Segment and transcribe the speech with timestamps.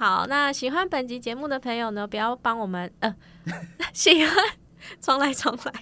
[0.00, 3.14] 好，那喜欢本集节目的朋友呢，不要帮我们呃，
[3.92, 4.34] 喜欢
[4.98, 5.74] 重来重来。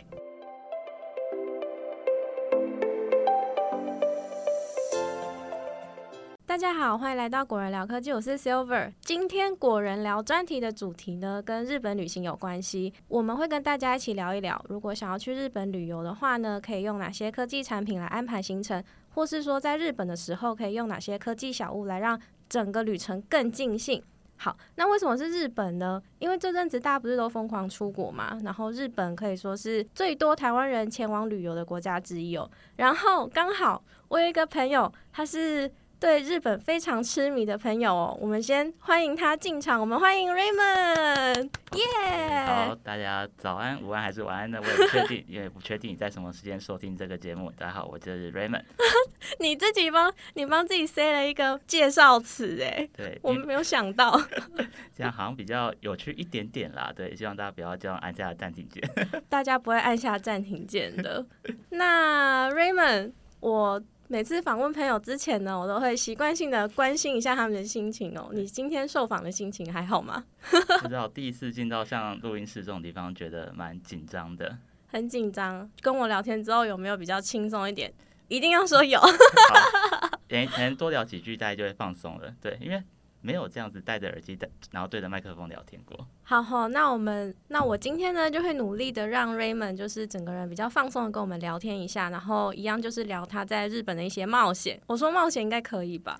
[6.44, 8.92] 大家好，欢迎来到果仁聊科技，我是 Silver。
[9.02, 12.92] 今天果仁聊专题的主题呢，跟日本旅行有关系。
[13.06, 24.02] 我们会跟大家一起聊一聊，如果想要去日本旅游的话呢，可以用哪些科技产品来安排行程，或是说在日本的时候可以用哪些科技小物来让整个旅程更尽兴。
[24.36, 26.00] 好，那为什么是日本呢？
[26.18, 32.48] 因为这阵子大家不是都疯狂出国嘛，然后日本可以说是最多台湾人前往旅游的国家之一哦。
[32.76, 35.70] 然后刚好我有一个朋友，他是。
[36.00, 39.80] 对日本非常痴迷的朋友哦，我们先欢迎他进场。
[39.80, 42.44] 我们欢迎 Raymond，耶！
[42.46, 44.60] 好，大家早安、午安还是晚安呢？
[44.62, 47.50] 我也不确定， 因为不确定你在什么时间收听这个节目。
[47.50, 48.62] 大家好，我就是 Raymond。
[49.40, 54.16] 你自己帮你帮自己塞了一个介绍词，哎，对，我们没有想到，
[54.94, 56.92] 这样好像比较有趣一点点啦。
[56.94, 58.80] 对，希望大家不要这样按下暂停键。
[59.28, 61.26] 大家不会按下暂停键的。
[61.70, 63.82] 那 Raymond，我。
[64.10, 68.30] 每次访问朋友之前呢，我都会习惯性的关心一下他们的心情哦。
[68.32, 70.24] 你今天受访的心情还好吗？
[70.80, 74.56] 不知道第一次进到像录音室这种地方，觉得蛮紧张的。
[74.90, 75.70] 很紧张。
[75.82, 77.92] 跟我聊天之后有没有比较轻松一点？
[78.28, 78.98] 一定要说有。
[80.28, 82.32] 可能多聊几句，大家就会放松了。
[82.40, 82.82] 对，因为。
[83.28, 86.08] 没有这样子戴着耳机的，然后对着麦克风聊天过。
[86.22, 94.80] 好好，那我们那我今天呢就会努力的让 Raymond 就是整个人比较放松的跟我们聊天一下，然后一样就是聊他在日本的一些冒险。
[94.86, 96.18] 我说冒险应该可以吧？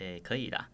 [0.00, 0.64] 诶，可以的。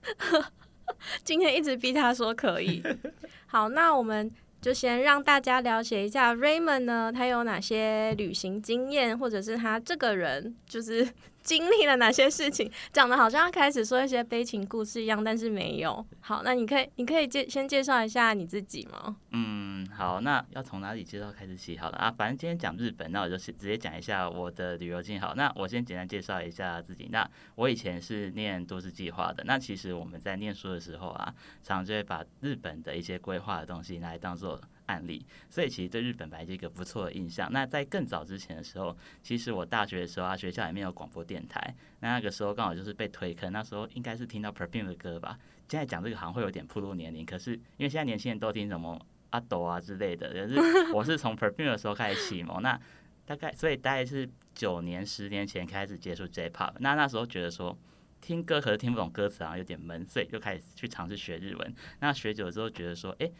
[1.22, 2.82] 今天一直逼他说可以。
[3.44, 4.30] 好，那我们
[4.62, 11.06] 就先让大家了解一下 Raymond 呢，他有哪些旅行经验，或者是他这个人就是。
[11.44, 12.68] 经历了哪些事情？
[12.90, 16.04] 讲的好像要开始说一些悲情故事一样，但是没有。
[16.20, 19.14] 好，那你可以，你可以介先介绍一下你自己吗？
[19.30, 21.76] 嗯，好，那要从哪里介绍开始起？
[21.76, 25.18] 好了啊，反正今天讲日本，那我就直接讲一下我的旅游经历。
[25.20, 27.08] 好，那我先简单介绍一下自己。
[27.12, 29.44] 那我以前是念都市计划的。
[29.44, 34.58] 那其实我们在念书的时候啊，常常就会把日本的一些规划的东西来当做。
[34.86, 37.50] 案例，所以其实对日本来是一个不错的印象。
[37.52, 45.38] 那在更早之前的时候，其实我大学的时候啊，学校里面有广播电台，那那个时候刚好就是被推坑，那时候应该是听到 Perfume 的歌吧。
[45.68, 49.00] 现在讲这个好像会有点暴露年龄，可是因为现在年轻人都听什么
[49.30, 52.78] 阿斗啊之类的，可是我是从 Perfume 的时候开始启蒙，那
[53.24, 57.76] 大概所以大概是九年十年前开始接触 J-Pop，那那时候觉得说
[58.20, 61.74] 听歌可是听不懂歌词好像有点闷，所以就开始去尝试学日文。
[62.00, 63.30] 那学久了之后觉得说，哎。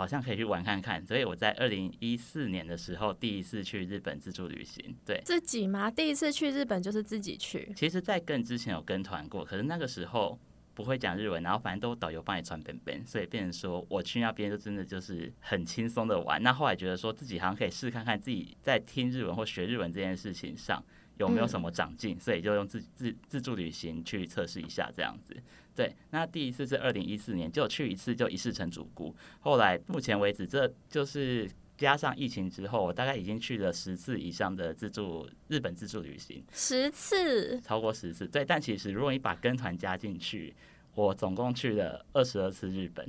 [0.00, 4.96] 好像可以去玩看看，所以我在二零一四年的时候第一次去日本自助旅行。
[5.04, 5.90] 对，自己吗？
[5.90, 7.70] 第一次去日本就是自己去。
[7.76, 10.38] 其实，在更之前有跟团过，可是那个时候
[10.72, 16.42] 不会讲日文，然后反正都导游帮你传本本，所以变成说我去那边就真的就是很轻松的玩。
[16.42, 20.82] 那后来觉得说自己好像可以试看看自己在听日文或学日文这件事情上
[21.20, 25.36] 有没有什么长进，所以就用自自自助旅行去测试一下这样子。
[25.76, 29.14] 对，那第一次是二零一四年，就去一次就一试成主顾。
[29.40, 36.42] 后来目前为止，这就是加上疫情之后，我大概已经去了十次以上的自助日本自助旅行。
[36.52, 38.26] 十次，超过十次。
[38.26, 40.54] 对，但其实如果你把跟团加进去，
[40.94, 43.06] 我总共去了二十二次日本。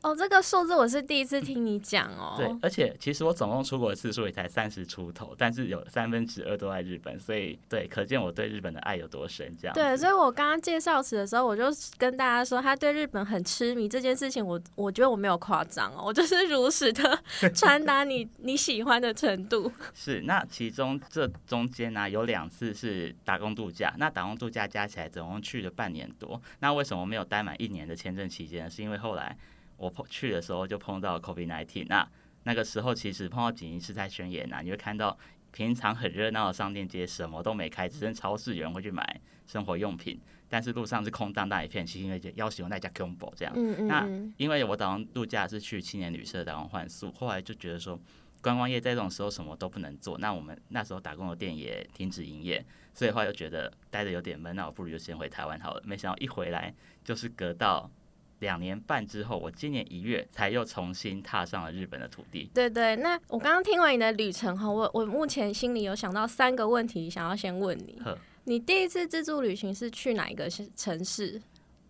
[0.00, 2.34] 哦，这个数字我是第一次听你讲哦。
[2.36, 9.52] 对，而且其实我总共出国的次数也才三十出头，但是有三分之二都在日本，所以对，可见我对日本的爱有多深。
[9.60, 9.74] 这样。
[9.74, 11.64] 对，所以我刚刚介绍词的时候，我就
[11.96, 17.18] 跟大家说，他对日本很痴迷这件事情，我我觉得我没有夸张哦，我就是 如实的
[17.52, 19.70] 传达你你喜欢的程度。
[19.94, 26.40] 是，那其中这中间呢，有两次是打工度假，那打工度假加起来总共去了半年多。
[26.60, 28.70] 那为什么没有待满一年的签证期间呢？
[28.70, 29.36] 是因为后来。
[29.78, 32.06] 我碰去的时候就碰到 COVID-19，那
[32.42, 35.16] 那个时候其实碰到紧急事态宣言呐，你会看到
[35.50, 43.54] 平常很热闹的商店街什么都没开，只剩超市有人会去买 生活用品，但是路上是空荡荡一片，是因为要求那家 combo 这样。
[43.86, 44.06] 那
[44.36, 47.98] 因为我打算度假是去青年旅社打工换宿，后来就觉得说
[48.42, 55.82] 观光业在这种时候什么都不能做，那我们那时候打工的店也停止营业，所以后来就觉得待着有点闷，那我不如就先回台湾好了。
[55.84, 56.74] 没想到一回来
[57.04, 57.90] 就是隔到。
[58.40, 62.50] 两年半之后，我今年一月才又重新踏上了日本的土地。
[62.54, 68.00] 对对，那我刚刚听完你的旅程哈，我我目前心里有想到三个问题，想要先问你。
[68.44, 71.40] 你第一次自助旅行是去哪一个城市？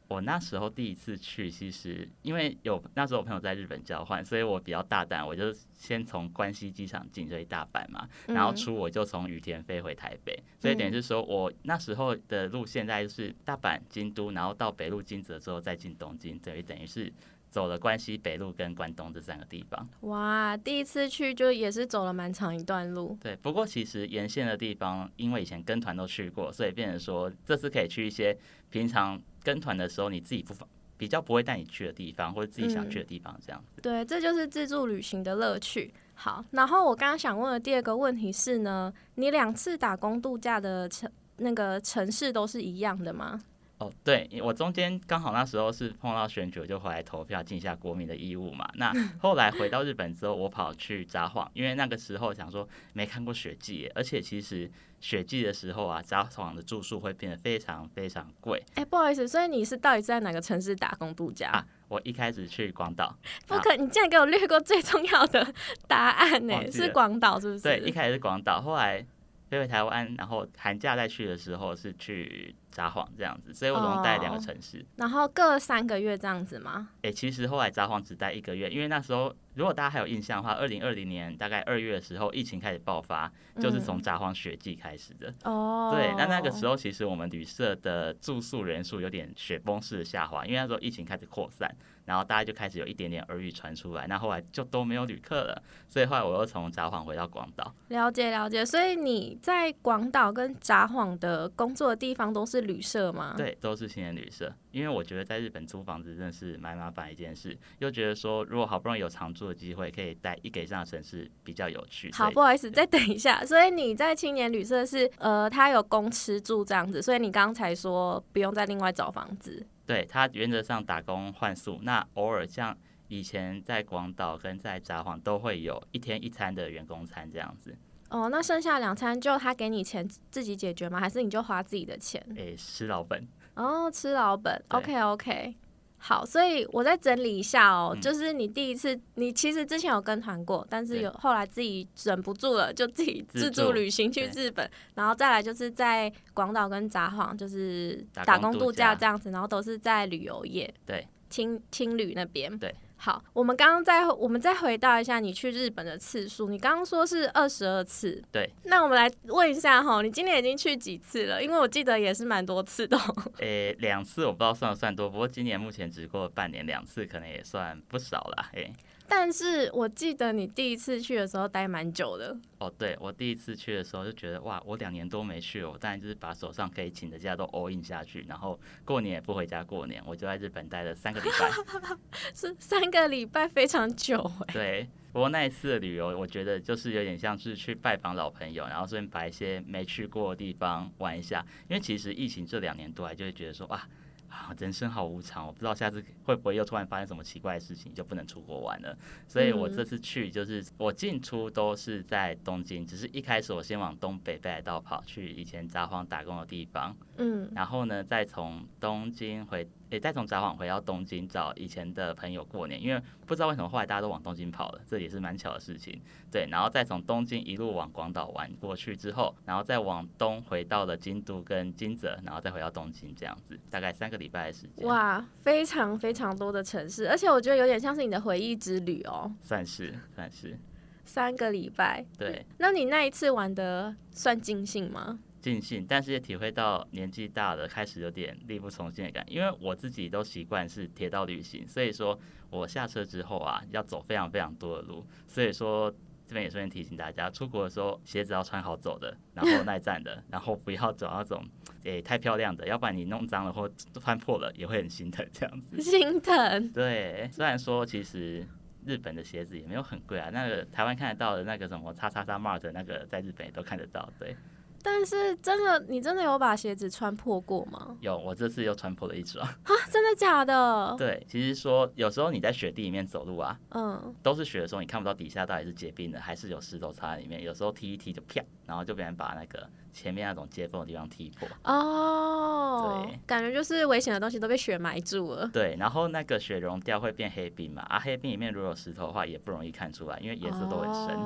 [0.08, 17.12] 我那时候第一次去，其实因为有那时候我朋友在日本交换，所以我比较大胆，我就先从关西机场进这一大阪嘛，然后出我就从羽田飞回台北，所以等于是说我那时候的路线在就是大阪、京都，然后到北路金泽之后再进东京，等于等于是。
[17.50, 23.16] 走了关西北路跟关东这三个地方，哇，第一次去就也是走了蛮长一段路。
[23.22, 28.36] 对，不过其实沿线的地方，因为以前跟团都去过，所以变成说这次可以去一些
[28.68, 30.52] 平常跟团的时候你自己不
[30.98, 33.80] 比较不会带你去的地方，或者自己想去的地方这样子。
[33.80, 35.90] 对，这就是自助旅行的乐趣。
[36.12, 43.40] 好，然后我刚刚想问的第二个问题是呢，你两次打工度假的城那个城市都是一样的吗？
[43.78, 48.68] 哦，对我中间刚好那时候是碰到选举，就回来投票尽一下国民的义务嘛。
[48.74, 54.68] 那后来回到日本之后，我跑去札幌，因为那个时候想说没看过雪季，而且其实
[55.00, 58.60] 雪季的时候啊，札幌的住宿会变得非常非常贵。
[58.74, 61.64] 哎，不好意思，所以你是到底在哪个城市打工度假？
[61.86, 63.16] 我一开始去广岛。
[63.46, 65.54] 不可，你竟然给我略过最重要的
[65.86, 66.70] 答案呢？
[66.70, 67.60] 是广岛是不是？
[67.62, 69.06] 对，一开始是广岛，后来
[69.48, 72.54] 飞回台湾，然后寒假再去的时候是去。
[72.70, 76.90] 札幌这样子，所以我总共待两个城市，然后各三个月这样子吗？
[77.02, 85.34] 哎，其实后来札幌只待一个月，因为那时候如果大家还有印象的话，二零二零年大概二月的时候，疫情开始爆发，就是从札幌雪季开始的。
[85.42, 91.74] 哦，对，那那个时候其实我们旅社的住宿人数有点雪崩式的下滑，因为那时候疫情开始扩散，
[92.08, 97.74] 然后大家就开始有一点点耳语传出来，那后来就都没有旅客了，所以后来我又从札幌回到广岛。
[97.88, 102.58] 了解了解，所以你在广岛跟札幌的工作的地方都是。
[102.68, 103.34] 旅社吗？
[103.36, 104.52] 对，都是青年旅社。
[104.72, 112.10] 因为我觉得在日本租房子真的是蛮麻烦一件事，又觉得说如果好不容易有常住的机会，可以带一给上的城市比较有趣。
[112.12, 113.44] 好，不好意思，再等一下。
[113.44, 119.64] 所以你在青年旅社是呃，他有供吃住这样子，所以你刚才说不用再另外找房子。
[119.88, 122.76] 对他原则上打工换宿，那偶尔像
[123.08, 127.74] 以前在广岛跟在札幌都会有一天一餐的员工餐这样子。
[128.10, 131.00] 哦，那剩下两餐就他给你钱自己解决吗？
[131.00, 132.22] 还是你就花自己的钱？
[132.36, 133.26] 诶，吃老本。
[133.54, 134.62] 哦，吃老本。
[134.68, 135.56] OK OK，
[135.98, 152.74] 好，所以我再整理一下哦，就是你第一次，你其实之前有跟团过，但是有后来自己忍不住了，就自己自助旅行去日本，然后再来就是在广岛跟札幌就是打工度假这样子，然后都是在旅游业，对，青青旅那边，对。
[153.00, 158.50] 好，我们刚刚再我们再回到一下你去日本的次数，你刚刚说是二十二次，对。
[158.64, 161.42] 那我们来问一下哈，你今年已经去几次了？
[161.42, 162.98] 因为我记得也是蛮多次的。
[163.38, 168.72] 诶，两次我不知道算不算多，不过今年目前只过半年，两次可能也算不少了，诶。
[169.08, 172.36] 但是我记得你第一次去的时候待蛮久的。
[172.58, 181.50] 哦，对，我第一次去的时候就觉得哇，我两年多没去了，我当然就是把手上可以请的假都 all in 下去，然后过年也不回家过年，我就在日本待了三个礼拜。
[182.34, 184.18] 是三个礼拜，非常久
[184.48, 184.52] 哎。
[184.52, 191.44] 对，不过那一次的旅游，我觉得就是有点像是去拜访老朋友，然后顺便把一些没去过的地方玩一下。
[191.68, 193.88] 因为其实疫情这两年多来，就会觉得说哇。
[194.28, 198.96] 啊，人生好无常，我不知道下次会不会又突然发生什么奇怪的事情，就不能出国玩了。
[199.26, 209.68] 所以我这次去，就是我进出都是在东京，只是一开始我先往东北北海道跑去以前札幌打工的地方，嗯，然后呢，再从东京回。
[209.90, 216.00] 也再从札幌回到东京找以前的朋友过年，因为不知道为什么后来大家都往东京跑了，这也是蛮巧的事情。
[216.30, 224.86] 对，然后再从东京一路往广岛玩过去之后，然后再往东回到了京都跟金泽，然后再回到东京这样子，大概三个礼拜的时间。
[224.86, 229.32] 哇，非常非常多的城市，而且我觉得有点像是你的回忆之旅哦。
[229.42, 230.58] 算是算是。
[231.04, 232.04] 三个礼拜。
[232.18, 232.44] 对。
[232.58, 235.18] 那你那一次玩的算尽兴吗？
[235.40, 239.32] 尽兴，但是也体会到年纪大了，开始有点力不从心的感觉。
[239.32, 242.18] 因为我自己都习惯是铁道旅行，所以说
[242.50, 245.06] 我下车之后啊，要走非常非常多的路。
[245.26, 245.90] 所以说
[246.26, 251.42] 这边也顺便提醒大家，出国的时候鞋子要穿好走的，然后耐站的， 然后不要走那种
[251.84, 255.80] 诶太漂亮的，要不然你弄脏了或穿破了也会很心疼这样子。
[255.80, 256.68] 心疼。
[256.72, 258.44] 对，虽然说其实
[258.84, 264.36] 日本的鞋子也没有很贵啊，那个台湾看得到的那个什么叉叉叉 Mart 那个在日本也都看得到，对。
[264.82, 267.96] 但是真的，你真的有把鞋子穿破过吗？
[268.00, 269.44] 有，我这次又穿破了一双。
[269.46, 270.94] 啊，真的假的？
[270.98, 277.42] 对，其实说有时候你在雪地里面走路啊，嗯，都是雪的时候，你看不到底下到底是结冰的还是有石头插在里面。
[277.42, 281.48] 有时候踢一踢就啪，然后就别人把那个前面那种接缝的地方踢破。
[281.64, 285.48] 哦，对，感觉就是危险的东西都被雪埋住了。
[285.52, 291.18] 对，然后那个雪融掉会变黑冰嘛，啊，黑冰里面如果有石头的话也不容易看出来，因为颜色都很深。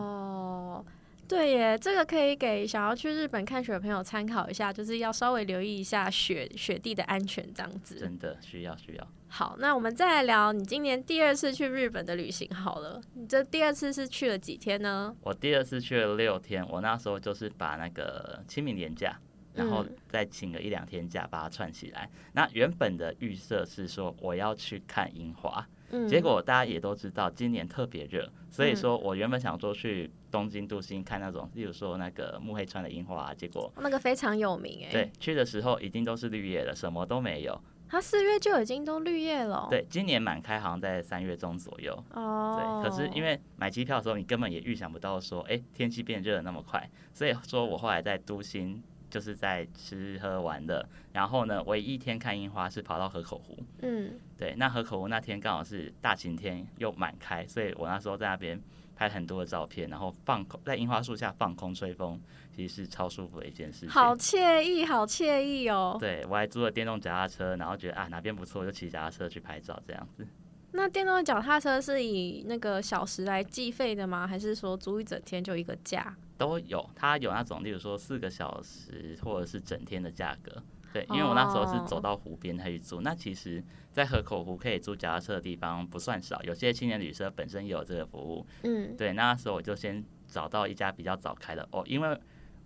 [1.32, 7.98] 对耶，这个可以给想要去日本看雪的朋友参考一下，就是要稍微留意一下雪雪地的安全这样子。
[7.98, 9.08] 真的需要需要。
[9.28, 13.00] 好，那我们再来聊你今年第二次去日本的旅行好了。
[13.14, 15.16] 你这第二次是去了几天呢？
[15.22, 19.18] 我第二次去了六天，我那时候就是把那个清明年假，
[19.54, 22.10] 然后再请个一两天假，把它串起来。
[22.34, 25.66] 那原本的预设是说我要去看樱花，
[26.08, 34.90] 结果大家也都知道今年特别热，所以说我原本想说去东京都心看那种，例如说那个木黑川的樱花，结果那个非常有名哎。
[34.90, 37.60] 对，去的时候已经都是绿叶了，什么都没有。
[37.88, 39.66] 它四月就已经都绿叶了。
[39.68, 41.92] 对，今年满开好像在三月中左右。
[42.14, 42.82] 哦。
[42.82, 46.88] 对，可是因为买机票的时候，你根本也预想不到说，哎，天气变热那么快。
[47.12, 53.58] 所以说我后来在都心就是在吃喝玩的，然后呢，唯一一天看樱花是跑到河口湖。
[53.82, 54.18] 嗯。
[54.42, 58.60] 对，那河口湖那天刚好是大晴天又满开，所以我那时候在那边
[58.96, 62.20] 拍很多的照片，然后放空在樱花树下放空吹风。
[62.54, 65.96] 其实是超舒服的一件事情，好惬意，好惬意哦。
[65.98, 70.26] 对我还租了电动脚踏车，然后觉得啊哪边不错就骑脚踏车去拍照这样子。
[70.72, 74.26] 那电动脚踏车是以那个小时来计费的吗？
[74.26, 76.14] 还是说租一整天就一个价？
[76.36, 80.62] 都有，它有那种，例如说四个小时或者是整天的价格。
[80.92, 88.46] 对，因为我那时候是走到湖边才去租，那其实，在河口湖可以租脚踏车的地方不算少，有些青年旅社本身也有这个服务。
[88.64, 92.18] 嗯，对，那时候我就先找到一家比较早开的哦，因为。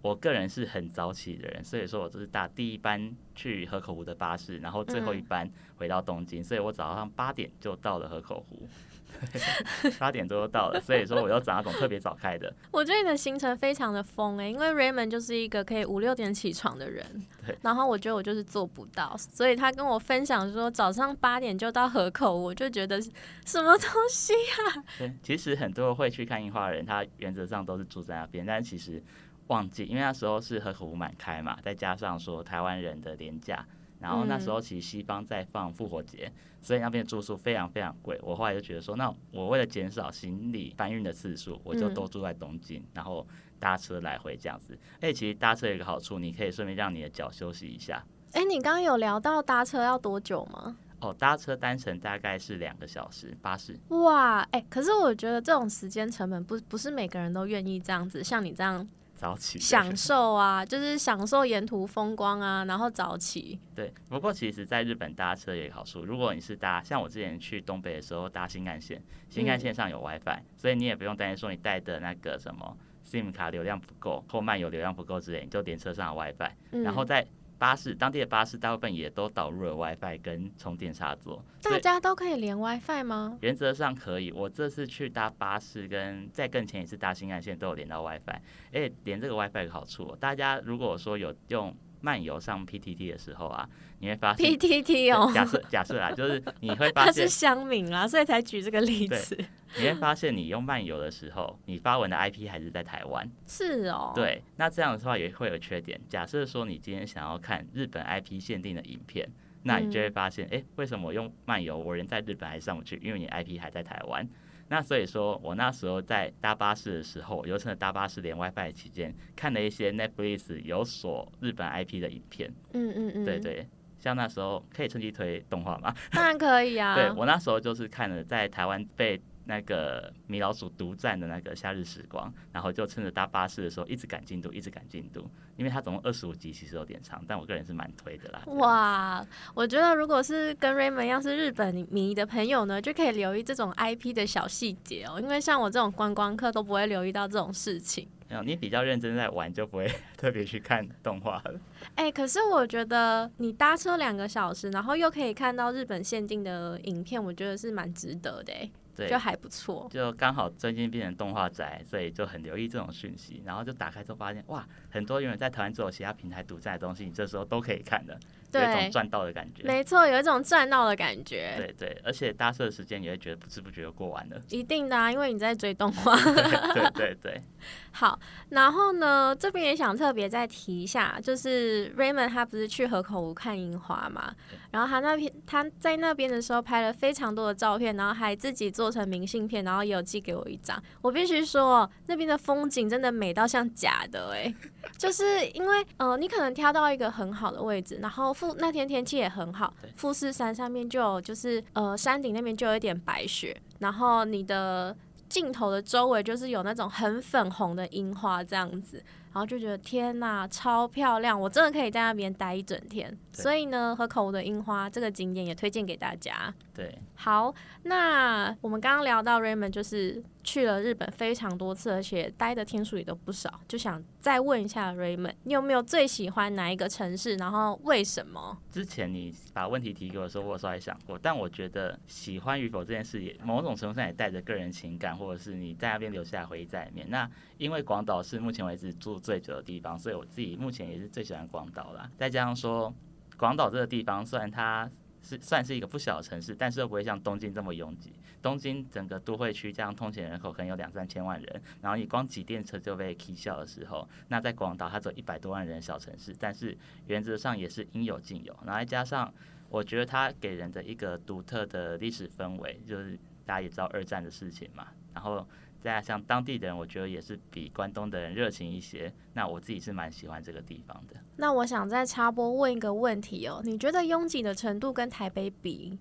[0.03, 8.69] 我个人是很早起的人，所以说我就是搭第一班去河口湖的巴士，然后最后一班回到东京，所以我早上八点就到了河口湖，
[9.99, 12.53] 八点多就到了，所以说我要找那种特别早开的。
[12.71, 17.05] 我觉得你的行程非常的疯哎，因为 Raymond 就是一个可以五六点起床的人，
[17.47, 23.01] 对，然后我觉得我就是做不到，所以他跟我分享说早上八点就到河口，我就觉得
[23.45, 24.85] 什么东西啊？
[24.99, 29.03] 对，其实很多会去看樱花的人，他原则上都是住在那边，但其实。
[29.49, 33.65] 旺季，因为那时候是河口湖满开嘛，再加上说台湾人的年假，
[34.01, 38.19] 然后那时候其实西方在放复活节，所以那边住宿非常非常贵。
[38.23, 43.27] 我后来就觉得说，那我为了减少行李搬运的次数，我就都住在东京，然后
[43.59, 44.79] 搭车来回这样子。
[45.01, 48.05] 哎，其实搭车有一个好处，你可以顺便让你的脚休息一下。
[48.33, 50.77] 哎，你刚刚有聊到搭车要多久吗？
[51.01, 53.79] 哦，搭车单程大概是两个小时，巴士。
[53.89, 58.87] 哇，哎，可是我觉得这种时间成本不不是每个人都愿意这样子，像你这样。
[59.17, 63.59] 早起享受啊，就是享受沿途风光啊，然后早起。
[63.75, 77.27] 对，不过其实在日本搭车有好处，如果你是搭像我之前去东北的时候搭新干线，新干线上有 WiFi，所以你也不用担心说你带的那个什么 SIM 卡流量不够或漫游流量不够之类，你就连车上的 WiFi，然后在。
[77.59, 83.39] 巴士当地的巴士大部分也都导入了 WiFi 跟充电插座，大家都可以连 WiFi 吗？
[83.41, 84.31] 原则上可以。
[84.33, 88.41] 我这次去搭巴士跟在更前一次搭新干线都有连到 WiFi，
[88.73, 91.75] 哎，连这个 WiFi 有好处，大家如果说有用。
[91.99, 99.37] 漫游上 PTT 的时候啊，你会发现 PTT 哦，假设假设啊，就是你会 发现他是乡民啊，所以才举这个例子。
[99.79, 103.29] 你会发现你用漫游的时候，你发文的 IP 还是在台湾。
[103.47, 104.13] 是哦。
[104.15, 106.01] 对，那这样的话也会有缺点。
[106.09, 109.29] 假设说你今天想要看日本 IP 限定的影片，
[109.65, 112.99] 那你就会发现，哎，为什么我用漫游，我人在日本还上不去？
[113.03, 114.27] 因为你 IP 还在台湾。
[114.69, 122.53] 那所以说，我那时候在搭巴士的时候，有趁着搭巴士连 WiFi 期间，看了一些 Netflix 有锁日本 IP 的影片。
[122.73, 123.69] 嗯嗯嗯，对对，
[124.07, 125.93] 像那时候可以趁机推动画吗？
[126.13, 126.95] 当然可以啊。
[126.97, 129.21] 对我那时候就是看了在台湾被。
[129.49, 135.25] 那个米老鼠独占的那个夏日时光，然后就趁着搭巴士的时候一直赶进度，一直赶进度，
[135.57, 138.43] 因为它总共二十五集，其实有点长，但我个人是蛮推的啦。
[138.47, 148.09] 哇，我觉得如果是跟 Raymond 一样是日本迷的朋友呢，就可以留意这种 IP 的小细节哦，因为像我这种观光客都不会留意到这种事情。
[148.45, 151.61] 你比较认真在玩，就不会 特别去看动画了。
[151.95, 158.53] 哎，可是我觉得你搭车两个小时，然后又可以看到日本限定的影片，我觉得是蛮值得的。
[158.97, 159.87] 对，就还不错。
[159.91, 168.19] 就刚好最近变成动画宅，所以就很留意这种讯息，然后就打开之后发现，哇，很多原本在台湾只有其他平台独占的东西，你这时候都可以看的，
[168.57, 169.63] 有一种赚到的感觉。
[169.65, 171.55] 没错，有一种赚到的感觉。
[171.57, 174.41] 对对，而且搭车的时间也会觉得不知不觉就过完了。
[174.49, 176.17] 一定的啊，因为你在追动画。
[176.17, 177.41] 对对对。
[177.93, 178.19] 好，
[178.51, 184.33] 然后呢，这边也想特别再提一下，就是 Raymond 他不是去河口湖看樱花嘛？
[184.71, 190.81] 然后他那边他在那边的时候拍了非常多的照片，然后还自己做成明信片，然后也有寄给我一张。
[191.01, 194.55] 我必须说，那边的风景真的美到像假的哎，
[194.99, 204.97] 就是因为呃，你可能挑到一个很好的位置，然后富那天天气也很好，富士山上面就有就是呃山顶那边就有一点白雪，然后你的。
[205.29, 209.03] 镜头的周围就是有那种很粉红的樱花这样子，
[209.37, 211.39] 然后就觉得天呐，超漂亮！
[211.39, 213.15] 我真的可以在那边待一整天。
[213.35, 216.55] 所以呢，河口湖的樱花这个景点也推荐给大家。
[216.73, 227.35] 对，好，那我们刚刚聊到 Raymond 就是去了日本非常多次，而且待的天数也都不少，就想再问一下 Raymond，你有没有最喜欢哪一个城市？
[227.37, 228.57] 然后为什么？
[228.71, 237.07] 之前你把问题提给我的时候，我有稍微想过，但我觉得喜欢与否这件事也某种程度上也带着个人情感，或者是你在那边留下的回忆在里面。
[237.11, 242.09] 那因为广岛是目前为止住最久的地方，所以我自己目前也是最喜欢广岛啦。
[242.17, 242.95] 再加上说，
[243.37, 244.89] 广岛这个地方虽然它
[245.21, 248.13] 是算是一个不小的城市，但是又不会像东京这么拥挤。
[248.41, 256.79] 东京整个都会区这样通勤人口可能有两三千万人，然后你光挤电车就被 K 笑的时候，那在广岛它只有一百多万人小城市，但是
[257.09, 258.57] 原则上也是应有尽有。
[258.65, 259.35] 然后再加上
[259.69, 265.45] 我觉得它给人的一个独特的历史氛围，就是大家也知道二战的事情嘛，然后。
[265.81, 269.13] 再加上当地的人，我觉得也是比关东的人热情一些。
[269.35, 271.15] 那我自己是蛮喜欢这个地方的。
[271.37, 275.99] 那我想再插播问一个问题哦，你觉得拥挤的程度跟台北比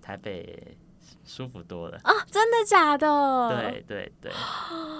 [0.00, 0.76] 台北
[1.24, 1.98] 舒服多了。
[2.04, 2.12] 啊？
[2.30, 3.48] 真的假的？
[3.48, 4.32] 对对对，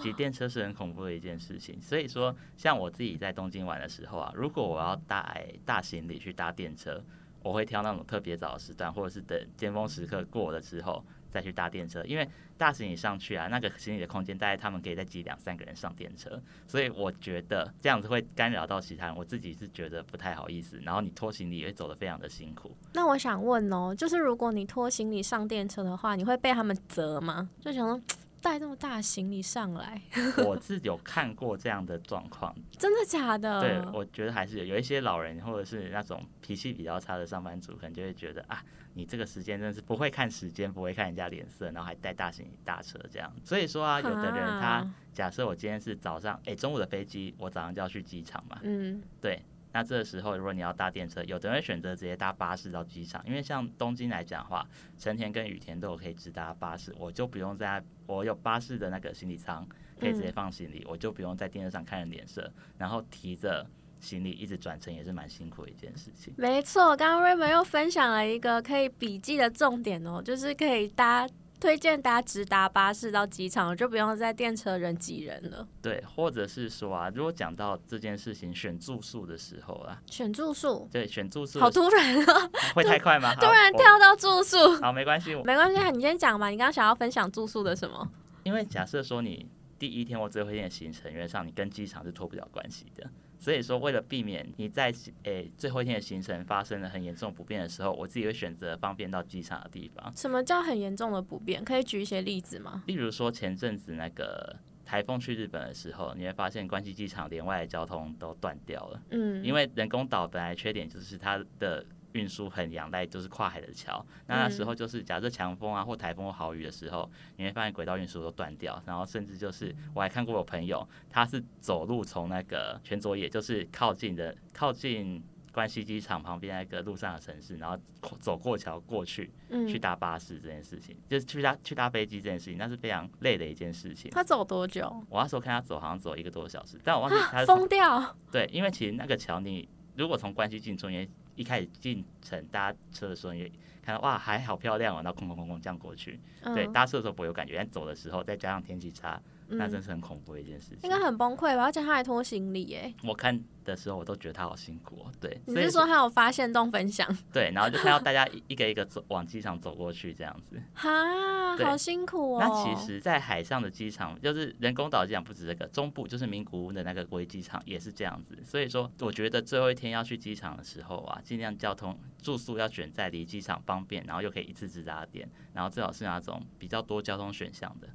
[0.03, 1.81] 挤电车是很恐怖的一件事情。
[1.81, 7.03] 所以说，像我自己在东京玩的时候啊，如果我要带大行李去搭电车，
[7.43, 11.05] 我会挑那种特别早的时段，或者是等尖峰时刻过了之后
[11.35, 12.03] 再去搭电车。
[12.05, 19.17] 因为大行李上去啊，那个行李的空间大概他们可以再挤两三个人上电车，所以我觉得这样子会干扰到其他人。
[19.17, 22.75] 我自己是觉得不太好意思，然后你拖行李也会走得非常的辛苦。
[22.93, 27.51] 那我想问哦，就是如果你拖行李上电车的话，你会被他们责吗？
[27.61, 28.01] 就想说
[28.45, 29.99] 带这么大行李上来，
[30.45, 33.61] 我是有看过这样的状况，真的假的？
[33.63, 43.33] 对，我觉得还是有有一些老人或者是那种脾气比较差的上班族，可能就会觉得啊，你这个时间真的是不会看时间，不会看人家脸色，然后还带大行李大车这样。
[43.43, 49.43] 所以说啊，有的人他哈假设我今天是早上，哎、中午的飞机，我早上就要去机场嘛，嗯，对。
[49.73, 54.65] 那这个时候，如果你要搭电车，有的人会选择直接搭巴士到机场，因为像东京来讲的话，
[54.97, 59.67] 成田跟羽田都有可以直达巴士，我就不用在我有巴士的那个行李舱，
[59.99, 63.67] 可以直接放行李，我就不用在电视上看人脸色，然后提着
[64.01, 66.35] 行李一直转乘，也是蛮辛苦的一件事情。
[66.37, 66.97] 没错。
[66.97, 71.27] 刚刚 Raymond 又分享了一个可以笔记的重点哦，就是可以搭
[71.65, 75.67] 推荐搭直达巴士到机场，就不用在电车人挤人了。
[75.81, 83.35] 对，或者是说啊，如果讲到这件事情选住宿的时候啊，选住宿，对，选住宿好突然啊， 会太快吗？
[83.41, 84.77] 突然跳到住宿。
[84.83, 86.51] 好，没关系，没关系，你先讲吧。
[86.51, 88.07] 你刚刚想要分享住宿的什么？
[88.43, 89.47] 因为假设说你
[89.79, 93.09] 第一天或最后一天的行程，原则上你跟机场是脱不了关系的。
[93.45, 94.91] 所以说，为了避免你在
[95.25, 100.11] 诶、最后一天的行程发生了很严重不便的时候，我自己会选择方便到机场的地方。
[100.17, 101.63] 什么叫很严重的不便？
[101.63, 102.83] 可以举一些例子吗？
[102.87, 109.03] 例如说前阵子那个台风去日本的时候，你会发现关西机场连外的交通都断掉了。
[109.11, 125.23] 嗯，因为人工岛本来缺点就是它的运输很仰赖就是跨海的桥，那那时候就是假设强风啊或台风或豪雨的时候，你会发现轨道运输都断掉，然后甚至就是我还看过我朋友，他是走路从那个全佐野，就是靠近的靠近。
[125.55, 127.79] 关西机场旁边那个路上的城市，然后
[128.19, 134.11] 走过桥过去，嗯去搭巴士这件事情，就是去搭去搭飞机这件事情，那是非常累的一件事情。
[134.11, 134.83] 他走多久？
[135.09, 138.17] 我那时候看他走，好像走一个多小时，但我忘记他疯掉！
[138.33, 143.51] 对，因为其实那个桥，你如果从关西进出，因为一开始进城搭车的时候，也
[143.83, 146.19] 看到哇，还好漂亮哦，然后空空空空这样过去。
[146.55, 150.91] 对，嗯搭车的时候不会有感觉，但走的时候，再加上天气差，那真嗯，是很恐怖的一件事情应。
[150.91, 151.65] 该很崩溃吧？
[151.65, 152.93] 而且他还拖行李耶。
[153.05, 155.13] 我看的时候，我都觉得他好辛苦哦。
[155.21, 157.07] 对，你是说他有发现动分享？
[157.33, 160.61] 对，然后就看到大家一 一个一个走往机场走过去这样子。
[160.75, 162.39] 哈，好辛苦哦。
[162.41, 168.39] 那其实，在海上的机场，就是人工岛机场，不止这个，中部就是名古屋的那个国际机场也是这样子。
[168.45, 177.89] 所以说，我觉得最后一天要去机场的时候啊，尽量交通住宿要选在离机场方便，然后又可以一次直达的点，然后最好是那种比较多交通选项的。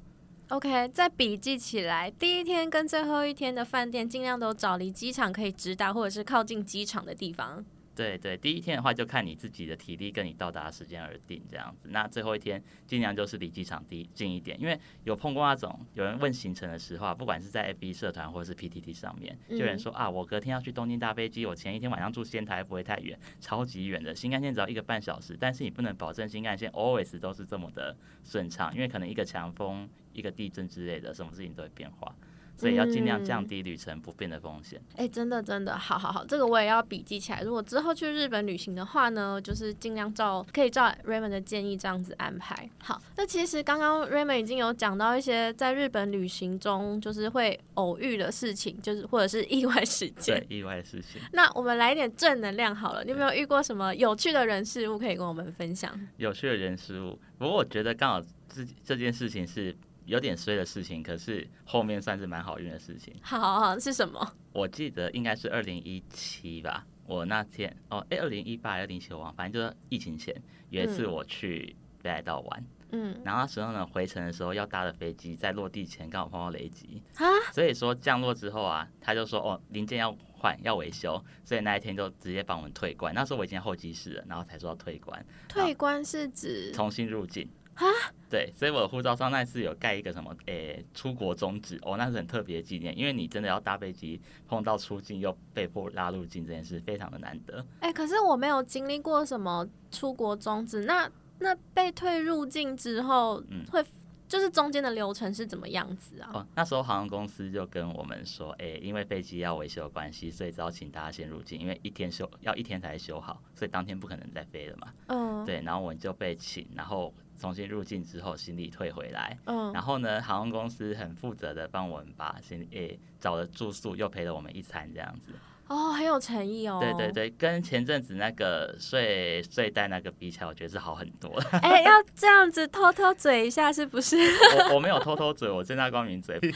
[0.50, 7.64] OK，再笔记起来，第一天跟最后一天的饭店尽量都找离机场可以直达或者是靠近机场的地方。
[7.94, 11.90] 对对，第一天的话就看你自己的体力跟你到达的时间而定，这样子。
[11.92, 29.86] 那最后一天尽量就是离机场低近一点，因为有碰过那种有人问行程的时候啊，不管是在 FB 社团或者是 PTT 上面，就有人说啊，我隔天要去东京搭飞机，我前一天晚上住仙台不会太远，超级远的，新干线只要一个半小时，但是你不能保证新干线 always 都是这么的顺畅，因为可能一个强风、
[30.20, 32.14] 一个地震之类的，什么事情都会变化。
[32.56, 34.78] 所以要尽量降低旅程不变的风险。
[34.94, 37.40] 哎、真的真的，好好好，这个我也要笔记起来。
[37.40, 42.68] 如果之后去日本旅行的话呢，就是尽量照可以照 Raymond 的建议这样子安排。
[42.82, 50.58] 好，那其实刚刚 Raymond 已经有讲到一些在日本旅行中就是会偶遇的事情，就是或者是意外事 件对。
[50.58, 55.98] 意外事情，那我们来一点正能量好了，你有没有遇过什么有趣的人事物可以跟我们分享？
[56.18, 57.18] 有趣的人事物。
[57.38, 58.20] 不过我觉得刚好
[58.54, 59.74] 这这件事情是
[60.10, 63.14] 有点衰的事情，可是后面算是蛮好运的事情。
[63.22, 64.20] 好好好，是什么？
[64.52, 70.34] 我记得应该是二零一七吧，我那天哦，哎，二零一八、二零一七我忘了，反正就是疫情前
[70.70, 83.14] 有一次我去北海道玩，嗯，然后那时候呢回程的时候要搭的飞机在落地前刚好碰到雷击，啊，所以说降落之后啊，他就说哦零件要换要维修，所以那一天就直接帮我们退关。
[83.14, 87.48] 那时候我已经在候机室了，然后才说要退关，退关是指重新入境。
[87.74, 87.86] 啊，
[88.28, 97.64] 对，所以我的护照上那次有盖一个什么，诶、出国终止，哦，那是很特别的纪念，因为你真的要搭飞机碰到出境又被迫拉入境这件事，非常的难得。
[97.80, 103.82] 哎、可是我没有经历过什么出国终止，那那被退入境之后，嗯会
[104.28, 106.30] 就是中间的流程是怎么样子啊？
[106.34, 114.92] 哦，那时候航空公司就跟我们说，诶、因为飞机要维修的关系，所以只好请大家先入境，因为一天修要一天才修好，所以当天不可能再飞了嘛。
[115.08, 119.36] 嗯，对，然后我们就被请，然后重新入境之后，行李退回来。
[119.46, 125.32] 嗯，然后呢，航空公司很负责的帮我们把行李诶、找了住宿，又陪了我们一餐这样子。
[125.68, 126.78] 哦，很有诚意哦。
[126.80, 127.10] 对对。
[127.12, 131.30] 对，跟前阵子那个睡睡袋那个比起来，我觉得是好很多。
[131.62, 134.16] 哎、要这样子偷偷嘴一下，是不是？
[134.68, 136.38] 我我没有偷偷嘴，我正大光明嘴。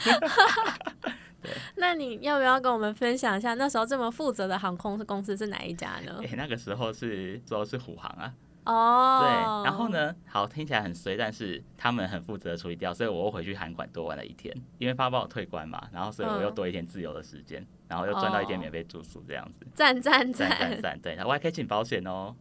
[1.77, 6.35] 那你要不要跟我们分享一下，那时候这么负责的航空公司是哪一家呢诶、？
[6.35, 8.33] 那个时候是时候是虎航啊，
[8.65, 9.63] 哦，对。
[9.63, 9.85] 然后？
[9.89, 19.65] 呢，好听起来很衰，但是他们很负责地处理掉，所以我又回去韩馆多玩了一天，因为他帮我退关嘛，然后所以我又嗯多一天自由的时间，然后又赚到一天免费住宿这样子。
[19.73, 20.81] 赞赞赞赞赞！
[20.81, 20.99] 赞！
[20.99, 22.35] 对，我还可以请保险哦。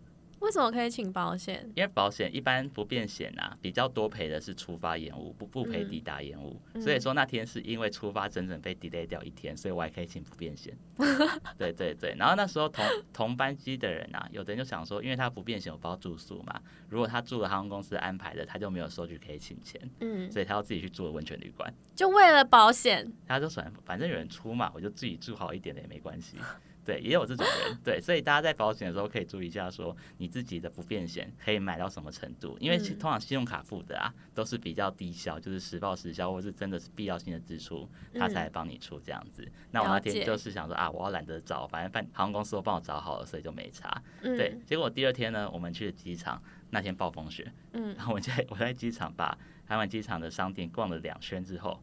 [0.45, 1.67] 为什么可以请保险？
[1.75, 6.61] 因为保险一般不变险啊，比较多赔的是出发延误，不不赔嗯抵达延误。
[6.75, 10.77] 嗯所以说那天是因为出发整整被 delay 掉一天，所以我还可以请不变险。
[11.57, 21.73] 对对对，然后那时候同同班机的人啊，有的人就想说，因为他不变险有包住宿嘛，如果他住了航空公司安排的，他就没有收据可以请钱，嗯，所以他要自己去住了温泉旅馆。
[21.95, 23.11] 就为了保险。
[23.27, 26.37] 他就想反正有人出嘛，我就自己住好一点的也没关系。
[26.85, 39.51] 对，也有这种人，对，所以大家在保险的时候可以注意一下，说你自己的不便险可以买到什么程度，因为通常信用卡付的啊都是比较低消，就是实报实销，或是真的是必要性的支出，他才帮你出这样子。
[39.71, 44.03] 那我那天就是想说啊，我要懒得找，反正办航空公司都帮我找好了，所以就没查。
[44.23, 51.83] 嗯，对，结果第二天呢，我们去了机场，那天暴风雪，嗯，然后我在我在机场把台湾机场的商店逛了两圈之后，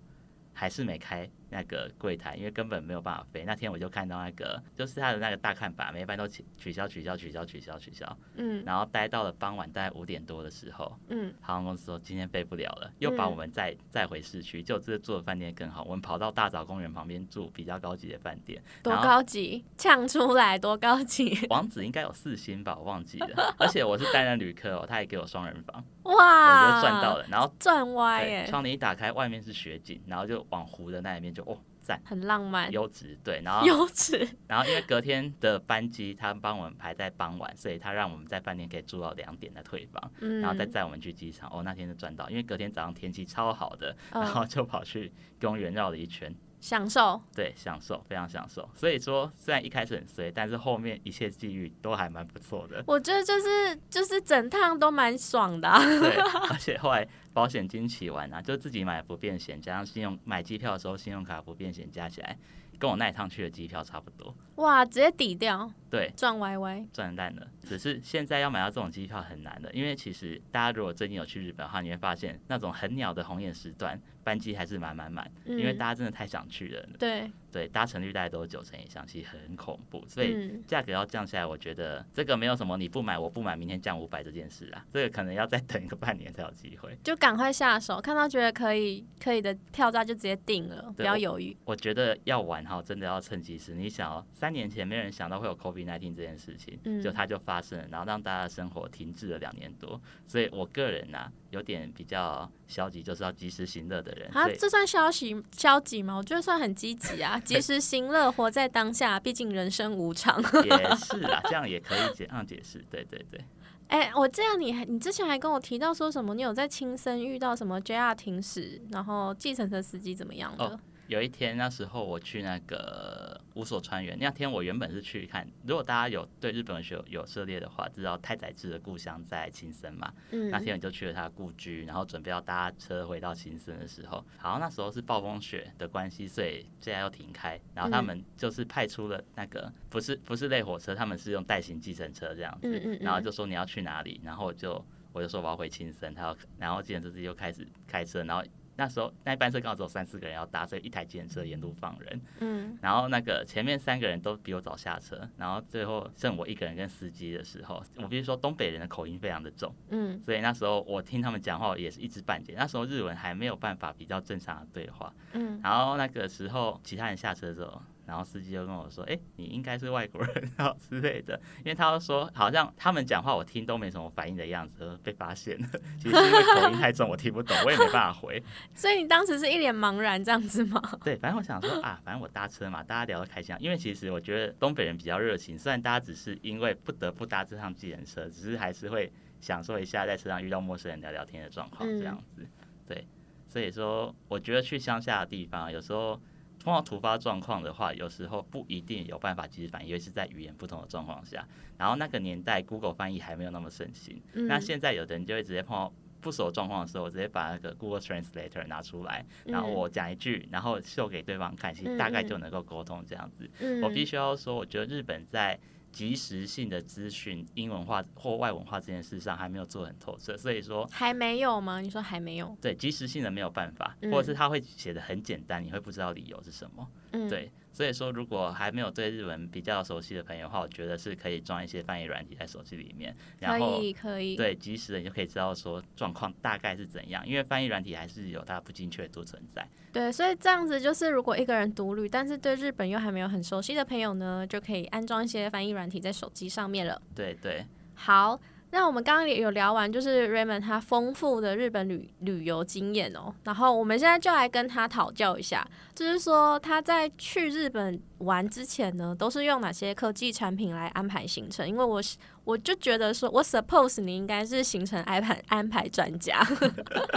[0.54, 3.44] 还是没开那个柜台，因为根本没有办法飞。
[3.46, 8.18] 那天我就看到那个，就是他的那个大看板，每一班都取取消、取消、取消、取消、取消。
[8.36, 14.64] 嗯然后待到了傍晚大概五点多的时候，嗯，航空公司说今天飞不了了，又把我们再再回市区。
[14.64, 23.56] 就这次住的饭店更好，我们跑到大枣公园旁边住比较高级的饭店，多高级，呛出来多高级，王子应该有四星吧，我忘记了。
[23.60, 27.26] 而且我是单人旅客哦，他也给我双人房，哇，我就赚到了。
[27.30, 41.50] 然后赚歪窗帘一打开，外面是雪景，然后就往湖的那一面就哦赞，很浪漫，优质对，然后优质， 然后因为隔天的班机他帮我们排在傍晚，所以他让我们在饭店可以住到两点再退房，嗯，然后再载我们去机场。
[41.52, 48.70] 哦，那天就赚到，因为隔天早上天气超好的，嗯然后就跑去公园绕了一圈，享受，对，享受非常享受。
[48.76, 52.84] 所以说虽然一开始很衰，但是后面一切际遇都还蛮不错的。
[52.86, 56.16] 我觉得就是就是整趟都蛮爽的、啊，对，
[56.52, 62.38] 而且后来保险金起完啊，就自己买不变险，加上信用买机票的时候信用卡不变险加起来，
[62.78, 64.36] 跟我那一趟去的机票差不多。
[64.56, 67.48] 哇，直接抵掉，对，赚歪歪，赚烂了。
[67.62, 76.86] 只是现在要买到这种机票很难的，因为其实大家如果最近有去日本的话，你会发现那种很鸟的红眼时段班机还是满满满，嗯因为大家真的太想去了。
[76.98, 80.04] 对，对，搭乘率大概都是九成以上，其实很恐怖。
[80.08, 86.98] 所以嗯，价格要降下来，我觉得这个没有什么你不买我不买，明天降五百这件事啊， 这个可能要再等一个半年才有机会。
[87.04, 91.56] 就赶快下手，看到觉得可以可以的票价就直接定了，不要犹豫。
[91.66, 93.74] 我觉得要玩哈，真的要趁机时。
[93.74, 100.00] 你想哦，三年前没有人想到会有 COVID 1 9这件事情，嗯就它就发生了，然后让大家的生活停滞了两年多。
[100.28, 104.30] 所以我个人呐、有点比较消极，就是要及时行乐的人。
[104.34, 106.16] 啊，这算消极消极吗？
[106.16, 110.42] 我觉得算很积极啊， 及时行乐，活在当下，毕竟人生无常。
[110.64, 112.84] 也是啊，这样也可以这样解释。
[112.90, 113.44] 对对对，
[113.88, 120.66] 哎、我记得你还你之前还跟我提到说什么，你有在亲身遇到什么 JR 停驶，然后计程车司机怎么样的？
[120.66, 120.80] 哦
[121.12, 137.60] 有一天那时候我去那个五所川原，那天我原本是去看，如果大家有对日本文学有有涉猎的话，知道太宰治的故乡在青森嘛，嗯那天我就去了他的故居，然后准备要搭车回到青森的时候，好像那时候是暴风雪的关系，所以现在要停开。
[137.76, 148.42] 然后他们就是派出了那个不是不是类火车，他们是用代行计程车这样子，嗯嗯嗯然后就说你要去哪里，然后我就我就说我要回青森，他要然后计程车司机又开始开车，然后。
[148.82, 152.20] 那时候那一班车刚好只有三四个人要搭，所以一台计程车沿路放人。
[152.40, 159.72] 嗯然后那个前面三个人都比我早下车，然后最后剩我一个人跟司机的时候，我必须说东北人的口音非常的重。
[159.90, 162.56] 嗯所以那时候我听他们讲话也是一知半解。
[162.58, 165.14] 那时候日文还没有办法比较正常的对话。
[165.34, 167.80] 嗯，然后那个时候其他人下车之后，
[168.12, 175.68] 然后司机就跟我说：“哎、你应该是外国人，然 后之类的。”因为他说好像他们讲话我听都没什么反应的样子，被发现了。
[175.98, 178.44] 其实是因为口音太重，我听不懂，我也没办法回。
[178.76, 180.82] 所以你当时是一脸茫然这样子吗？
[181.06, 183.58] 对，反正我想说啊，反正我搭车嘛，大家聊得开心啊。
[183.62, 192.46] 因为其实我觉得东北人比较热情，虽然大家只是因为不得不搭这趟计程车，只是还是会享受一下在车上遇到陌生人聊聊天的状况这样子。
[192.86, 193.08] 对，
[193.48, 196.20] 所以说我觉得去乡下的地方，有时候
[196.64, 201.48] 碰到突发状况的话，有时候不一定有办法及时反应，尤其是在语言不同的状况下。
[201.78, 205.94] 然后那个年代，Google 翻译还没有那么盛行，嗯那现在有的人就会直接碰到。
[206.24, 213.50] 不熟状况的时候，我直接把那个 Google Translator 拿出来，然后嗯我讲一句，然后秀给对方看，其实大概就能够沟通这样子。
[213.60, 215.60] 嗯我必须要说，我觉得日本在
[215.92, 221.82] 及时性的资讯英文化或外文化这件事上还没有做很透彻，所以说还没有吗？
[221.82, 222.58] 你说还没有？
[222.62, 226.88] 对及时性的没有办法，嗯或者是他会写的很简单，你会不知道理由是什么。
[227.12, 234.36] 嗯，对，所以说如果还没有对日文比较熟悉的朋友的话，我觉得是可以装一些翻译软体在手机里面，然可后以可以。
[234.36, 239.68] 对及时的你就可以知道说状况大概是怎样，因为翻译软体还是有它不精确度存在。
[239.94, 247.02] 对，所以这样子就是，如果一个人独旅，但是对日本又还没有很熟悉的朋友呢，就可以安装一些翻译软体在手机上面了。
[247.14, 248.40] 对对，好，
[248.72, 261.68] 那我们刚刚也有聊完，就是 Raymond 他丰富的日本旅旅游经验哦，然后我们现在就来跟他讨教一下，就是说他在去日本玩之前呢，都是用哪些科技产品来安排行程？
[261.68, 262.02] 因为我
[262.44, 266.42] 我就觉得说，我 suppose 你应该是行程安排安排专家，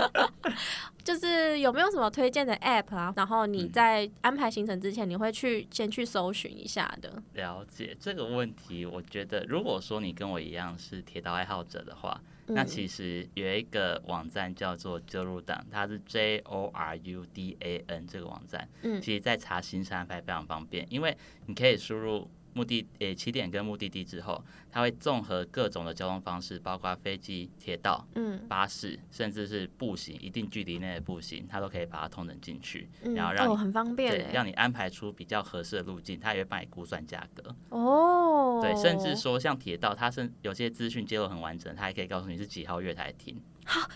[1.05, 3.13] 就是有没有什么推荐的 app 啊？
[3.15, 7.23] 然后你嗯在安排行程之前，你会去先去搜寻一下的。
[7.35, 34.33] 了解这个问题，我觉得如果说你跟我一样是铁道爱好者的话，那嗯其实有一个网站叫做 Jorudan，它是 J O R U D A N 这个网站，嗯其实在查行程安排非常方便，因为你可以输入目的诶起点跟目的地之后，它会综合各种的交通方式，包括飞机、铁道、嗯巴士，甚至是步行，一定距离内的步行，它都可以把它通整进去，嗯，然后让你哦，很方便。
[34.33, 37.55] 让你安排出比较合适的路径，它也会帮你估算价格。
[37.71, 43.37] 哦，对，甚至说像铁道，它是有些资讯揭露很完整，它还可以告诉你是几号月台停。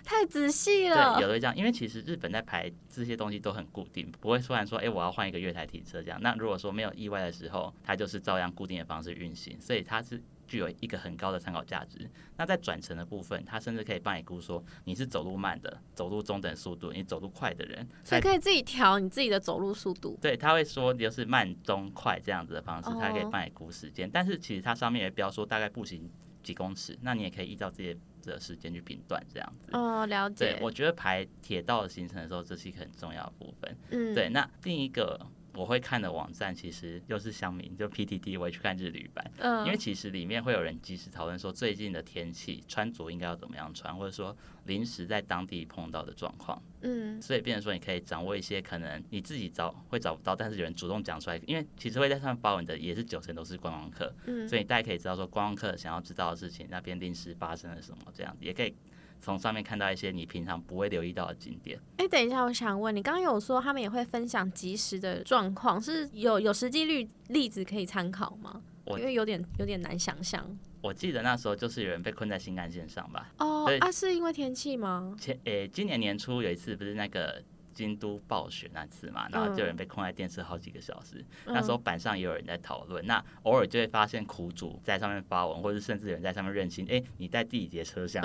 [0.05, 1.21] 太仔细了对，了。
[1.21, 6.19] 有的会这样，因为其实日本在排这些东西都很固定，不会突然说，哎、我要换一个月台停车这样。
[6.23, 12.09] 那如果说没有意外的时候，它就是照样固定的方式运行，所以它是具有一个很高的参考价值。
[12.37, 20.19] 那在转乘的部分，它甚至可以帮你估说你是走路慢的，走路中等速度，你走路快的人，所以可以自己调你自己的走路速度。
[20.23, 24.09] 对，他会说就是慢、中、快这样子的方式，它可以哦帮你估时间。
[24.11, 26.11] 但是其实它上面也标说大概步行
[26.43, 28.01] 几公尺，那你也可以依照这些的
[28.41, 29.69] 时间去评断这样子。
[29.73, 30.59] 哦，了对解，。
[30.61, 33.77] 我觉得排铁道的行程的时候，这是一个很重要的部分。
[33.91, 46.63] 嗯，对，那另一个我会看的网站其实又是乡民，就 PTT，我会去看日旅版，嗯，因为其实里面会有人及时讨论说最近的天气穿着应该要怎么样穿，或者说临时在当地碰到的状况。
[46.83, 47.21] 嗯。
[47.21, 58.75] 所以变成说，你可以掌握一些可能你自己找会找不到，但是有人主动讲出来，因为其实会在上面发文的也是九成都是观光客，嗯，所以大家可以知道说观光客想要知道的事情，那边临时发生了什么，这样也可以
[59.21, 61.79] 从上面看到一些你平常不会留意到的景点。
[61.97, 68.63] 哎、等一下，我想问你，刚刚有说他们也会分享即时的状况，是有有实际例例子可以参考吗？
[68.87, 70.45] 因为有点有点难想象。
[70.81, 75.15] 我记得那时候就是有人被困在新干线上吧，哦对啊，是因为天气吗？
[75.19, 77.43] 前诶、今年年初有一次不是那个。
[77.79, 81.25] 京都暴雪那次嘛，然后就有人被困在电视好几个小时。
[81.47, 88.21] 那时候板上也有人在讨论，那偶尔就会发现苦主在上面发文，或者甚至有人在上面认亲，哎、你在第几节车厢，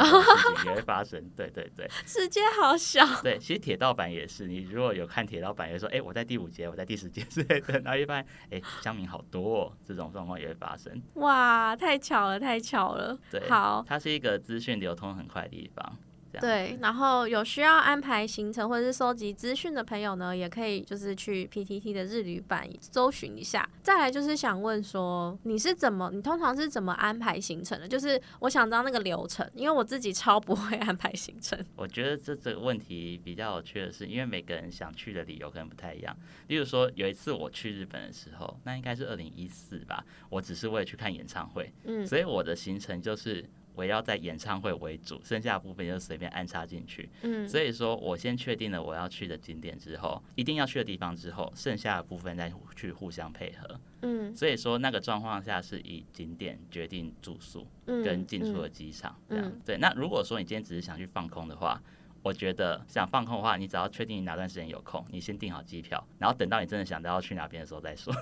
[0.66, 1.24] 也会发生。
[1.36, 3.06] 对对对时间好小。
[3.22, 11.00] 对，其实铁道版也是，你如果有看铁道版，也说，哎、我在第五节，我在第十节之类的， 然后一发现，哎、乡民好多、哦，这种状况也会发生。
[11.16, 13.16] 哇，太巧了，太巧了。
[13.30, 15.98] 对，好，它是一个资讯流通很快的地方。
[16.34, 16.42] 这样。
[16.42, 23.68] 对，然后有需要安排行程或者是收集资讯的朋友呢，也可以就是去 PTT 的日旅版搜寻一下。
[23.82, 27.88] 再来就是想问说，你是怎么，你通常是怎么安排行程的？
[27.88, 31.58] 就是我想知道那个流程，因为我自己超不会安排行程。
[31.76, 36.16] 我觉得这这个问题比较有趣的是，因为每个人想去的理由可能不太一样。
[36.48, 43.44] 例如说，有一次我去日本的时候，那应该是二零一四吧，我只是为了去看演唱会，嗯所以我的行程就是
[43.76, 47.10] 围绕在演唱会为主，剩下的部分就随便安插进去。
[47.22, 53.80] 嗯所以说我先确定了我要去的景点之后，一定要去的地方之后，剩下的部分再去互相配合。
[54.02, 59.46] 嗯所以说那个状况下是以景点决定住宿嗯跟进出的机场这样。
[59.46, 61.82] 嗯对，那如果说你今天只是想去放空的话，
[62.22, 68.14] 我觉得想放空的话，你只要确定你哪段时间有空，你先订好机票，然后等到你真的想到要去哪边的时候再说。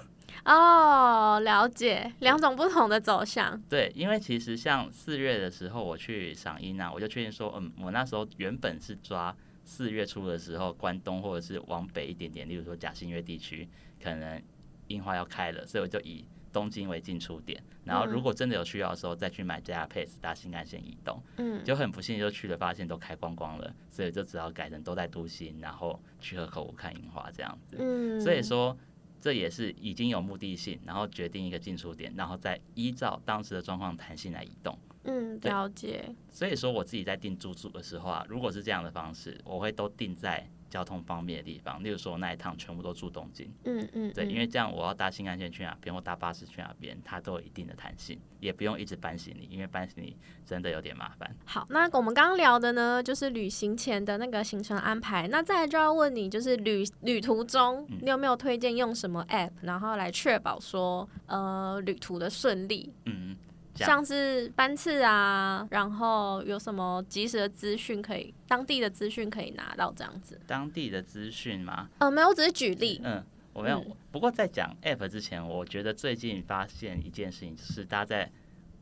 [0.45, 3.61] 哦，了解，两种不同的走向。
[3.69, 13.67] 对，因为其实像四月的时候我去赏樱啊，我就确定说，嗯，我那时候原本是抓四月初的时候，关东或者是往北一点点，例如说甲信越地区，
[14.01, 14.41] 可能
[14.87, 21.21] 樱花要开了，所以我就以东京为进出点，然后如果真的有需要的时候，再去买 JR Pass 搭新干线移动。
[21.37, 27.77] 嗯就很不幸就去了，发现都开光光了，所以就只好改成都在都心，然后去河口湖看樱花这样子。
[27.79, 28.75] 嗯，所以说，
[29.21, 34.77] 这也是已经有目的性，然后决定一个进出点，然后再依照当时的状况弹性来移动。
[35.03, 36.13] 嗯，对了解。
[36.29, 51.29] 所以说，我自己在定住宿的时候啊，如果是这样的方式，我会都定在交通方便的地方，例如说我那一趟全部都住东京，嗯嗯，对，嗯因为这样我要搭新干线去哪边或搭巴士去哪边，它都有一定的弹性，也不用一直搬行李，因为搬行李真的有点麻烦。
[51.45, 55.27] 好，那我们刚刚聊的呢，就是旅行前的那个行程安排。
[55.27, 62.93] 那再来就要问你，就是旅旅途中，嗯你有没有推荐用什么 app，然后来确保说，呃，旅途的顺利？
[63.05, 63.35] 嗯，
[63.85, 70.39] 像是班次啊，然后有什么及时的资讯可以，当地的资讯可以拿到这样子。
[70.47, 73.01] 当地的资讯吗，呃，没有，我只是举例。
[73.03, 73.79] 嗯，我没有。
[73.79, 78.31] 嗯不过在讲 App 之前，我觉得最近发现一件事情，就是大家在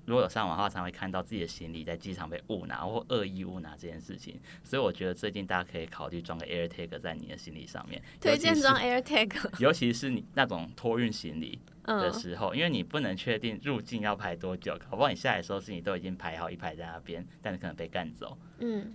[0.09, 4.39] 如果有上网的话，常会看到自己的行李在机场被误拿或恶意误拿这件事情。
[4.63, 9.29] 所以我觉得最近大家可以考虑装个 AirTag 在你的行李上面，推荐装 AirTag。
[9.61, 18.35] 尤其是你那种托运行李的嗯时候，因为你不能确定入境要排多久，搞不好你下来的时候是你都已经排好一排在那边，但是可能被干走。
[18.57, 18.91] 嗯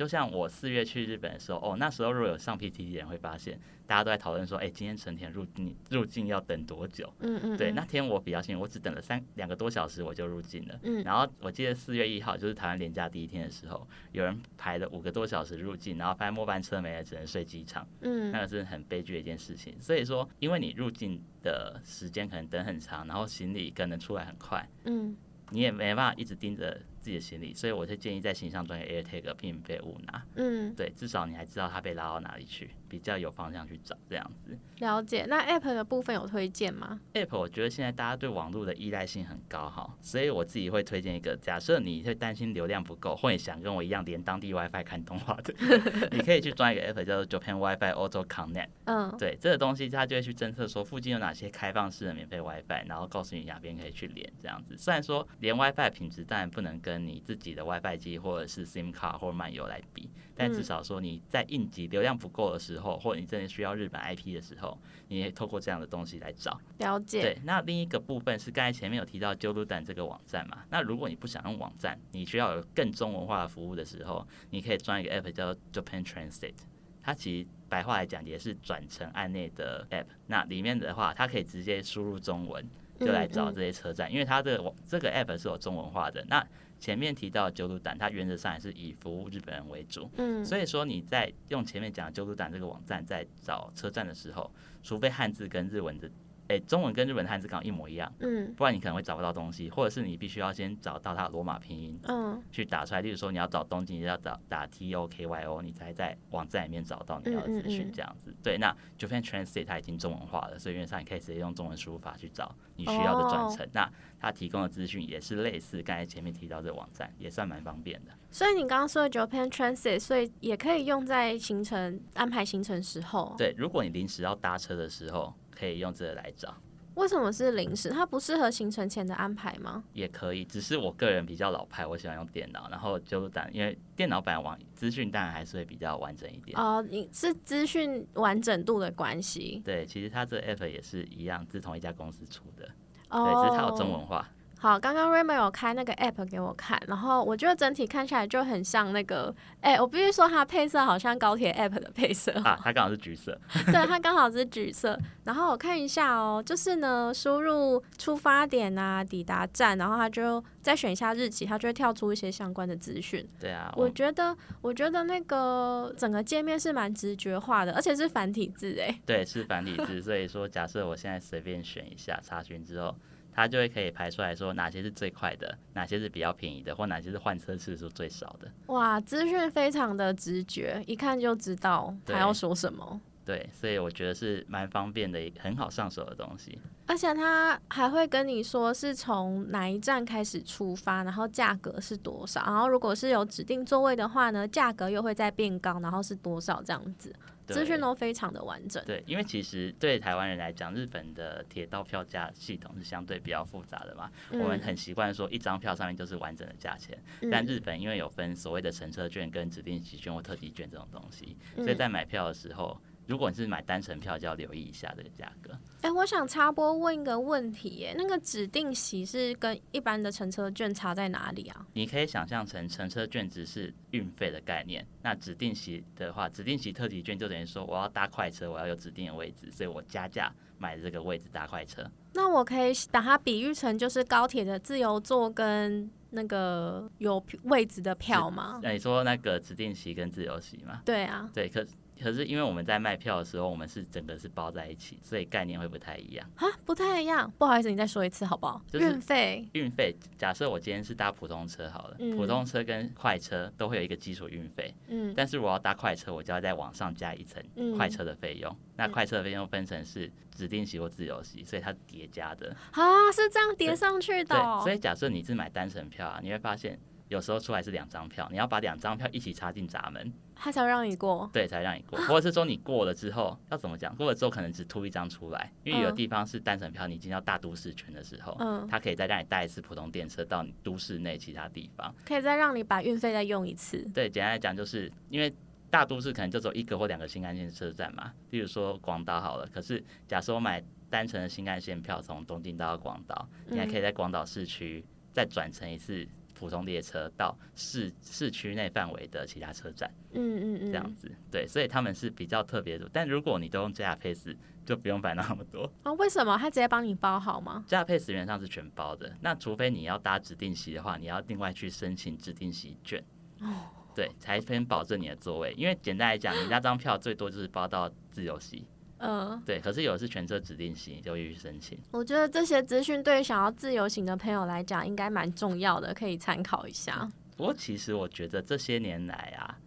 [0.00, 7.12] 就像我四月去日本的时候，哦，那时候如果有上 PTT 的人会发现，大家都在讨论说，哎、今天成田入境入境要等多久？
[7.18, 10.80] 嗯嗯，对，嗯那天我比较幸运，我只等了三两个多小时我就入境了。
[10.84, 19.78] 嗯然后我记得四月一号就是台湾连假第一天的时候，有人排了五个多小时入境，然后发现末班车没了，只能睡机场，嗯那个是很悲剧的一件事情。
[19.82, 25.14] 所以说，因为你入境的时间可能等很长，然后行李可能出来很快，嗯
[25.50, 30.22] 你也没办法一直盯着自己的行李，所以我是建议在行李上装个 AirTag，避免被误拿。
[30.36, 34.58] 嗯，对，至少你还知道它被拉到哪里去，比较有方向去找这样子。
[34.80, 35.24] 了解。
[35.28, 45.54] 那 App 的部分有推荐吗？App 我觉得现在大家对网络的依赖性很高哈，所以我自己会推荐一个，假设你会担心流量不够，或者想跟我一样连当地 WiFi 看动画的，
[46.10, 48.68] 你可以去装一个 App 叫做 Japan WiFi Auto Connect。
[48.86, 54.76] 嗯对，这个东西它就会去侦测说附近有哪些开放式的免费 WiFi，然后告诉你哪边可以去连这样子。
[54.76, 64.76] 虽然说连 WiFi 品质当然不能跟你自己的 WiFi 机或者是 SIM 卡或者漫游来比，但至嗯少说你在应急流量不够的时候，或者你真的需要日本 IP 的时候，
[65.08, 66.58] 你也透过这样的东西来找。
[66.78, 67.20] 了解。
[67.22, 76.54] 对，那另一个部分是刚才前面有提到 j o l u d a n 这个网站嘛，那如果你不想用网站，你需要有更中文化的服务的时候，你可以装一个 app 叫做 Japan Translate，
[77.02, 82.64] 它其实白话来讲也是转成案内的 app，那里面的话，它可以直接输入中文
[82.98, 86.24] 就来找嗯这些车站，因为它的网这个 app 是有中文化的。
[86.28, 86.46] 那
[86.80, 94.50] 前面提到 d a n 它原则上还是以服务日本人为主，嗯，所以说你在用前面讲的救助党这个网站在找车站的时候，
[94.82, 96.10] 除非汉字跟日文的，
[96.50, 103.00] 诶、中文跟日本汉字刚好一模一样，嗯不然你可能会找不到东西，或者是你必须要先找到它的罗马拼音嗯去打出来。
[103.00, 108.34] 例如说你要找东京，你要找打 T O K Y O，你才在网站里面找到你要的资讯这样子。
[108.42, 113.68] 对，那 Japan Translate 它已经中文化了，所以原则上你可以直接用中文输入法去找你需要的转哦乘。
[113.72, 118.10] 那它提供的资讯也是类似刚才前面提到这个网站，也算蛮方便的。
[118.32, 126.56] 所以你刚刚说的 Japan Transit，所以也可以用在行程安排行程时候。，对，如果你临时要搭车的时候，可以用这个来找。
[126.94, 127.88] 为什么是临时？
[127.90, 129.84] 它不适合行程前的安排吗？
[129.92, 136.58] 也可以，只是我个人比较老派，我喜欢用电脑，然后就当因为电脑版网资讯当然还是会比较完整一点。
[136.58, 139.62] 哦、你是资讯完整度的关系。
[139.64, 142.72] 对，其实它这个 app 也是一样，是同一家公司出的，对，
[143.10, 144.28] 哦，只是它有中文化。
[144.62, 155.00] 好，刚刚 Raymond 有开那个 app 给我看，然后我觉得整体看起来就很像那个，哎、我必须说它配色好像高铁 app 的配色，啊，它刚好是橘色，对，它刚好是橘色。
[155.24, 163.26] 然后我看一下哦，就是呢，输入出发点啊、抵达站，然后它就再选一下日期，它就会跳出一些相关的资讯。
[163.40, 169.00] 对啊，我觉得，我觉得那个整个界面是蛮直觉化的，而且是繁体字哎。
[169.06, 172.94] 对是繁体字，所以说假设我现在随便选一下查询之后。
[173.34, 178.50] 它就会可以排出来说哪些是最快的，哪些是比较便宜的，或哪些是换车次数最少的。
[178.66, 183.00] 哇，资讯非常的直觉，一看就知道对他要说什么。
[183.22, 186.58] 对，所以我觉得是蛮方便的，很好上手的东西。
[186.86, 198.82] 而且他还会跟你说是从哪一站开始出发，然后价格是多少，然后如果是有指定座位的话呢，价格又会再变高，然后是多少这样子，对资讯都非常的完整。
[198.84, 204.10] 对，因为其实对台湾人来讲，日本的铁道票价系统是相对比较复杂的嘛。
[204.32, 212.80] 我们很习惯说一张票上面就是完整的价钱，嗯但日本因为有分所谓的乘车券跟指定席券或特级券这种东西，嗯所以在买票的时候，
[213.10, 215.50] 如果你是买单程票，就要留意一下这个价格。
[215.80, 221.66] 哎、我想插播问一个问题，耶，那个指定席是跟一般的乘车券差在哪里啊？
[221.72, 231.84] 你可以想象成乘车券只是运费的概念，那指定席的话，指定席特级券就等于说我要搭快车，我要有指定的位置，所以我加价买这个位置搭快车。
[232.12, 238.60] 那我可以把它比喻成就是高铁的自由座跟那个有位置的票吗？
[238.62, 240.82] 那你说那个指定席跟自由席吗？
[240.84, 241.66] 对啊，对，可
[242.02, 246.28] 可是因为我们在卖票的时候，我们是整个是包在一起，所以概念会不太一样。
[246.36, 247.30] 啊，不太一样。
[247.38, 248.60] 不好意思，你再说一次好不好？
[248.66, 258.54] 就是运费，运费，假设我今天是搭普通车好了，嗯普通车跟快车都会有一个基础运费，嗯但是我要搭快车，我就要再往上加一层嗯快车的费用。
[258.76, 262.56] 那快车的费用分成是指定席或自由席，所以它叠加的。
[262.72, 264.60] 啊，是这样叠上去的、对，哦。
[264.62, 266.78] 所以假设你是买单程票啊，你会发现
[267.10, 271.28] 有时候出来是两张票，你要把两张票一起插进闸门，他才会让你过。
[271.32, 273.92] 对，才让你过，或者是说你过了之后要怎么讲？
[273.96, 281.92] 过了之后可能只凸一张出来，因为有的嗯地方是单程票，你进到大都市圈的时候，嗯它可以再让你搭一次普通电车到你都市内其他地方。
[282.06, 283.84] 可以再让你把运费再用一次。
[283.92, 285.32] 对，简单来讲，就是因为
[285.68, 289.48] 大都市可能就只有一个或两个新干线车站嘛，例如说广岛好了。
[289.52, 296.06] 可是假设我买单程的新干线票从东京到广岛，你还可以在广岛市区再转乘一次
[296.40, 301.12] 普通列车到市市区内范围的其他车站，嗯嗯嗯，这样子。
[301.30, 302.88] 对，所以他们是比较特别的。
[302.90, 304.34] 但如果你都用 JR Pace，
[304.64, 305.70] 就不用烦恼那么多。
[305.84, 313.04] 哦，为什么他直接帮你包好吗？？JR Pace 原则上是全包的，那除非你要搭指定席的话，你要另外去申请指定席券。
[313.42, 313.46] 哦
[313.92, 315.52] 对，才能保证你的座位。
[315.58, 318.64] 因为简单来讲，你那张票最多就是包到自由席，
[319.00, 319.60] 嗯、对。
[319.60, 321.78] 可是有的是全车指定型，就必须申请。
[321.90, 327.10] 我觉得这些资讯对于想要自由行的朋友来讲，应该蛮重要的，可以参考一下。
[327.36, 329.58] 不过其实我觉得这些年来啊，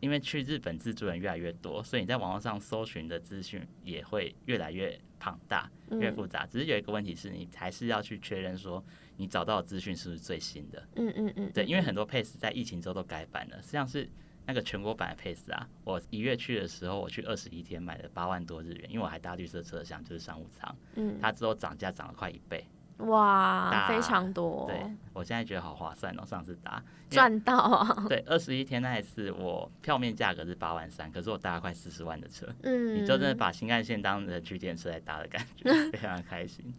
[0.00, 6.44] 因为去日本自助人越来越多，所以你在网络上搜寻的资讯也会越来越庞大、越复杂。
[6.46, 8.84] 只是有一个问题是你还是要去确认说
[9.16, 10.82] 你找到的资讯是不是最新的。
[10.96, 14.10] 嗯嗯嗯，对，因为很多 Pace 在疫情之后都改版了，实际上是
[14.46, 15.68] 那个全国版的 Pace 啊。
[15.84, 20.76] 我一月去的时候，我去二十一天买了八万多日元，因为我还搭绿色车厢，就是商务舱。
[20.94, 22.64] 嗯，它之后涨价涨了快一倍。
[22.98, 24.78] 哇，非常多，对
[25.14, 26.82] 我现在觉得好划算哦，上次搭。
[27.08, 28.04] 赚到啊！
[28.08, 36.72] 对，二十一天那一次，我票面价格是八万三，可是我搭了快四十万的车，嗯，你就真的把新干线当成区间车来搭的感觉， 非常开心。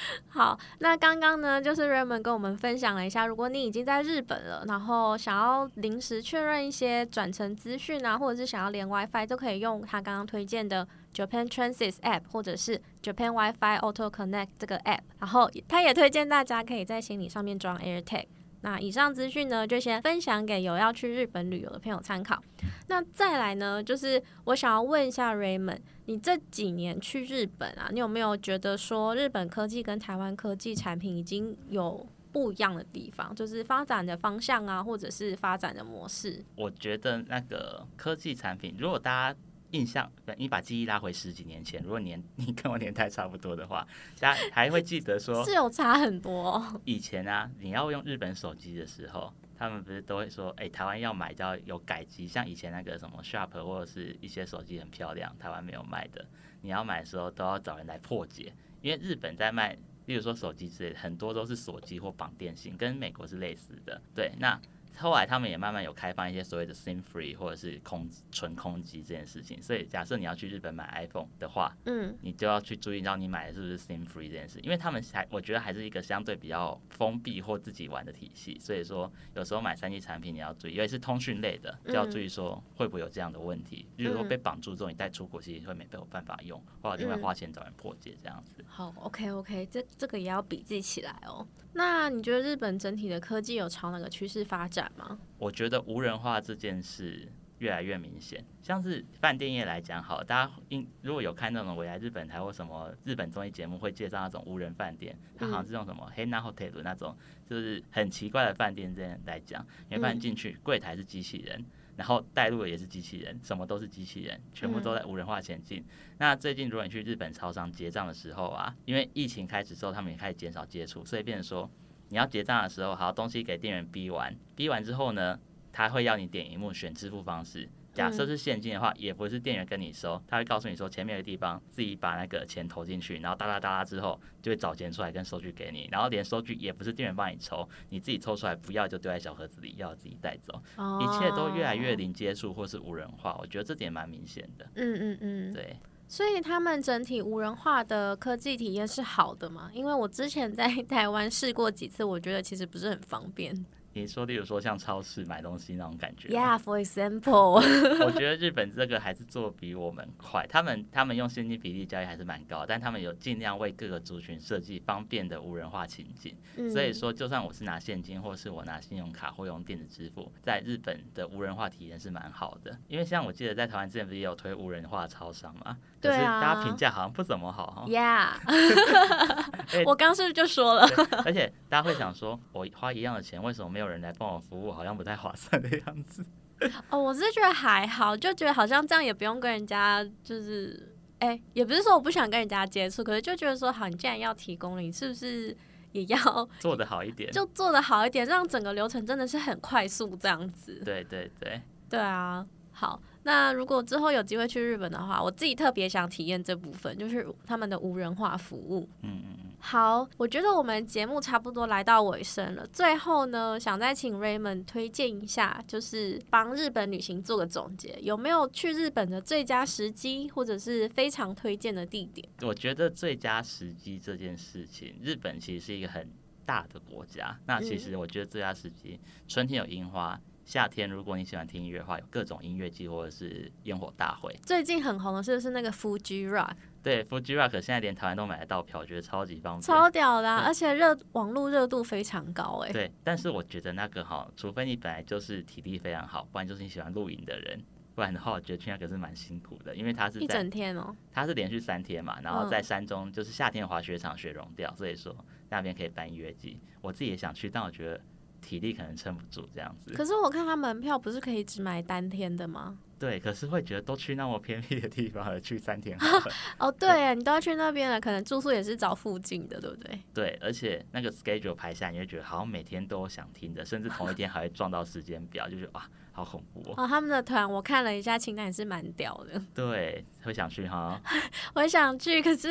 [0.28, 15.00] 好，那刚刚呢，就是 Raymond 跟我们分享了一下，如果你已经在日本了，然后想要临时确认一些转乘资讯啊，或者是想要连 WiFi，都可以用他刚刚推荐的 Japan Transit App，或者是 Japan WiFi Auto Connect 这个 App。
[15.18, 18.26] 然后他也推荐大家可以在行李上面装 AirTag。
[18.62, 22.42] 那以上资讯呢，就先分享给有要去日本旅游的朋友参考。
[22.88, 36.44] 那再来呢，就是我想要问一下 Raymond，你这几年去日本啊，你有没有觉得说日本科技跟台湾科技产品已经有不一样的地方，就是发展的方向啊，或者是发展的模式？
[36.56, 39.38] 我觉得那个科技产品，如果大家
[39.70, 43.86] 印象，你把记忆拉回十几年前，如果年你跟我年代差不多的话，
[44.18, 56.26] 大家 还会记得说，是有差很多哦、以前啊，你要用日本手机的时候，他们不是都会说，哎、台湾要买就要有改机，像以前那个什么 Sharp 或者是一些手机很漂亮，台湾没有卖的，
[56.62, 58.52] 你要买的时候都要找人来破解，
[58.82, 64.00] 因为日本在卖，例如说手机之类的，很多都是锁机或绑电信，跟美国是类似的。
[64.14, 64.60] 对，那
[65.00, 69.60] 后来他们也慢慢有开放一些所谓的 SIM free 或者是空纯空机这件事情。
[69.62, 78.58] 所以假设你要去日本买 iPhone 的话，嗯，你就要去注意到你买的是不是 SIM free 这件事，因为他们还我觉得还是一个相对比较封闭或自己玩的体系。
[78.60, 83.86] 所以说有时候买三 G 产品你要注意，尤其是通讯类的，就要注意说会不会有这样的问题。
[83.96, 88.64] 比如说被绑住之后，你带出国其实会没有办法用，或者另外花钱找人破解这样子。
[88.68, 91.46] 好，OK OK，这这个也要笔记起来哦。
[91.72, 95.18] 那你觉得日本整体的科技有朝哪个趋势发展吗？
[95.38, 97.28] 我觉得无人化这件事
[97.58, 98.44] 越来越明显。
[98.62, 107.16] 像是饭店业来讲，好，大家应如果有看那种未来日本台或什么日本综艺节目，会介绍那种无人饭店，它好像是用什么黑 a hotel 那种，
[107.46, 111.64] 就是很奇怪的饭店这样来讲，你会发现进去柜台是机器人。
[111.96, 115.84] 然后带路的也是机器人，什么都是机器人，全部都在无人化前进。
[116.16, 121.70] 那最近如果你去日本超商结账的时候啊，因为疫情开始之后，他们也开始减少接触，所以变成说
[122.10, 125.40] 你要结账的时候，好东西给店员逼完，逼完之后呢，
[125.72, 127.68] 他会要你点荧幕选支付方式。
[127.92, 140.62] 假设是现金的话，也不是店员跟你收，他会告诉你说前面的地方自己把那个钱投进去，然后哒哒哒哒之后就会找钱出来跟收据给你，然后连收据也不是店员帮你抽，你自己抽出来不要就丢在小盒子里，要自己带走，
[141.00, 144.64] 一切都越来越零接触或是无人化，我觉得这点蛮明显的。
[144.76, 145.76] 嗯嗯嗯，对。
[146.12, 149.70] 所以他们整体无人化的科技体验是好的吗？
[149.72, 153.54] 因为我之前在 台湾试过几次，我觉得其实不是很方便。
[153.92, 157.60] 你说，例如说像超市买东西那种感觉，Yeah，for example，
[158.04, 160.46] 我觉得日本这个还是做比我们快。
[160.48, 166.36] 他们他们用现金比例交易还是蛮高，但他们有尽量为各个族群设计方便的无人化情景。
[166.70, 172.76] 所以说，就算我是拿现金，或是我拿信用卡或用电子支付，在日本的无人化体验是蛮好的。
[172.86, 175.76] 因为像我记得在台湾之前不是也有推无人化超商嘛？
[176.00, 177.84] 对啊，大家评价好像不怎么好。
[177.88, 178.30] Yeah，
[179.84, 180.86] 我刚是不是就说了？
[181.24, 184.70] 而且大家会想说，我花一样的钱，为什么没有人来帮我服务？
[184.70, 186.24] 好像不太划算的样子。
[186.90, 195.56] 哦，我是觉得还好，就觉得好像这样也不用跟人家，就是，哎，也不是说我不想跟人家接触，可是就觉得说，好，你既然要提供了，你是不是
[195.92, 196.18] 也要
[196.60, 197.32] 做的好一点？
[197.32, 200.80] 就做的好一点，让整个流程真的是很快速这样子。
[200.84, 203.00] 对对对，对啊，好。
[203.22, 208.88] 那如果之后有机会去日本的话，我自己特别想体验这部分，就是他们的无人化服务。
[209.02, 209.50] 嗯嗯嗯。
[209.62, 212.66] 好，我觉得我们节目差不多来到尾声了。
[212.68, 222.26] 最后呢，想再请 Raymond 推荐一下，就是帮日本旅行做个总结，有没有去日本的最佳时机，或者是非常推荐的地点？
[222.40, 226.08] 我觉得最佳时机这件事情，日本其实是一个很
[226.46, 227.38] 大的国家。
[227.44, 228.98] 那其实我觉得最佳时机，
[229.28, 230.18] 春天有樱花。
[230.50, 234.36] 夏天，如果你喜欢听音乐的话，有各种音乐季或者是烟火大会。
[234.42, 236.50] 最近很红的是不是那个 Fuji Rock？
[236.82, 242.72] 对，Fuji Rock 现在连台湾都买得到票，我觉得超级方便，超屌的，而且热网络热度非常高哎。
[242.72, 247.62] 对，但是我觉得那个哈，除非你本来就是体力非常好，不然就是你喜欢露营的人，
[247.94, 255.14] 不然的话，我觉得去那个是蛮辛苦的，因为它是一整天哦，它是连续三天嘛，然后在山中就是夏天滑雪场雪融掉，所以说
[255.48, 256.58] 那边可以办音乐季。
[256.80, 258.00] 我自己也想去，但我觉得。
[258.40, 262.78] 体力可能撑不住这样子，可是我看他门票不是可以只买单天的吗？
[262.98, 265.96] 对，可是会觉得都去那么偏僻的地方了，去三天。
[266.58, 270.00] 哦，对，你都要去那边了，可能住宿也是找附近的，对不对？
[270.12, 275.88] 对，而且那个 schedule 排下，你会觉得好像每天都想听的，甚至同一天还会撞到时间表，就觉得哇。
[276.22, 276.86] 好恐怖哦！
[276.86, 279.40] 他们的团我看了一下清单也是蛮屌的。
[279.54, 281.00] 对，会想去哈。
[281.54, 282.48] 我想去，可是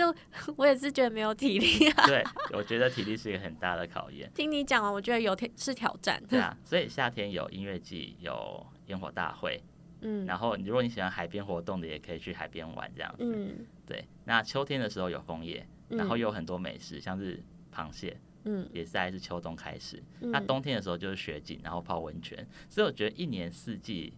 [0.56, 2.08] 我也是觉得没有体力啊。
[2.08, 4.30] 对，我觉得体力是一个很大的考验。
[4.34, 6.22] 听你讲完，我觉得有挑是挑战。
[6.28, 9.62] 对啊，所以夏天有音乐季，有烟火大会。
[10.02, 10.26] 嗯。
[10.26, 13.24] 然后，如果你喜欢海边活动的，也可以去海边玩这样子。
[13.24, 13.66] 嗯。
[13.86, 17.42] 对，那秋天的时候有枫叶，然后有很多美食，像是
[17.74, 18.18] 螃蟹。
[18.52, 24.12] 嗯，也是还是秋冬开始，那冬天的时候就是雪景，然后泡温泉，所以我觉得一年四季。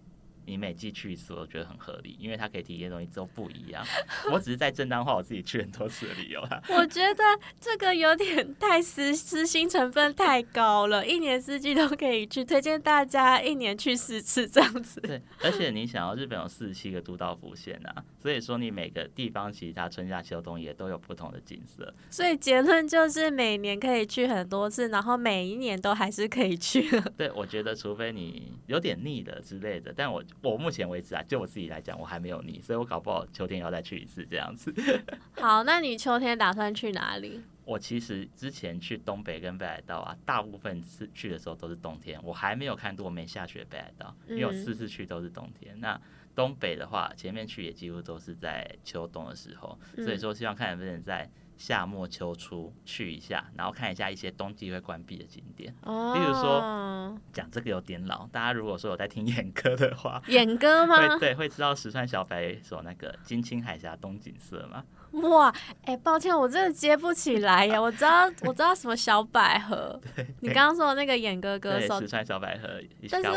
[0.46, 3.86] 你每季去一次，我觉得很合理，因为它可以体验的东西都不一样。
[4.32, 6.62] 我只是在正当化我自己去很多次的理由啦。
[6.70, 7.24] 我觉得
[7.60, 15.00] 这个有点太私私心成分太高了， 一年四季都可以去，推荐大家一年去四次这样子。
[15.02, 21.94] 对，而且你想要日本有四十七个都道府县啊，所以说你每个地方其实它春夏秋冬也都有不同的景色。
[22.10, 26.90] 所以结论就是每年可以去很多次，然后每一年都还是可以去。
[27.16, 30.24] 对，我觉得除非你有点腻的之类的，但我。
[30.42, 34.74] 我目前为止啊，就我自己来讲，我还没有腻，所以我搞不好秋天要再去一次这样子。
[35.38, 37.42] 好，那你秋天打算去哪里？
[37.64, 45.80] 我其实之前去东北跟北海道啊，大部分是去的时候都是冬天，我还没有看过没下雪北海道，因为我四次去都是冬天。
[45.80, 46.00] 那
[46.36, 51.30] 东北的话，前面去也几乎都是在秋冬的时候，所以说希望看能不能在。
[51.62, 55.72] 夏末秋初去一下，然后看一下一些冬季会关闭的景点。
[55.84, 60.98] 哦，例如说讲这个有点老，大家如果说有在听演歌的话，演歌吗？
[60.98, 64.84] 会对会知道石川小白所那个金青海峡冬景色吗？
[65.12, 65.54] 哇，
[65.84, 67.82] 哎、抱歉，我真的接不起来呀。
[67.82, 70.00] 我知道，我知道什么小百合，
[70.40, 73.30] 你刚刚说的那个演歌歌手对石，川小百合石但是。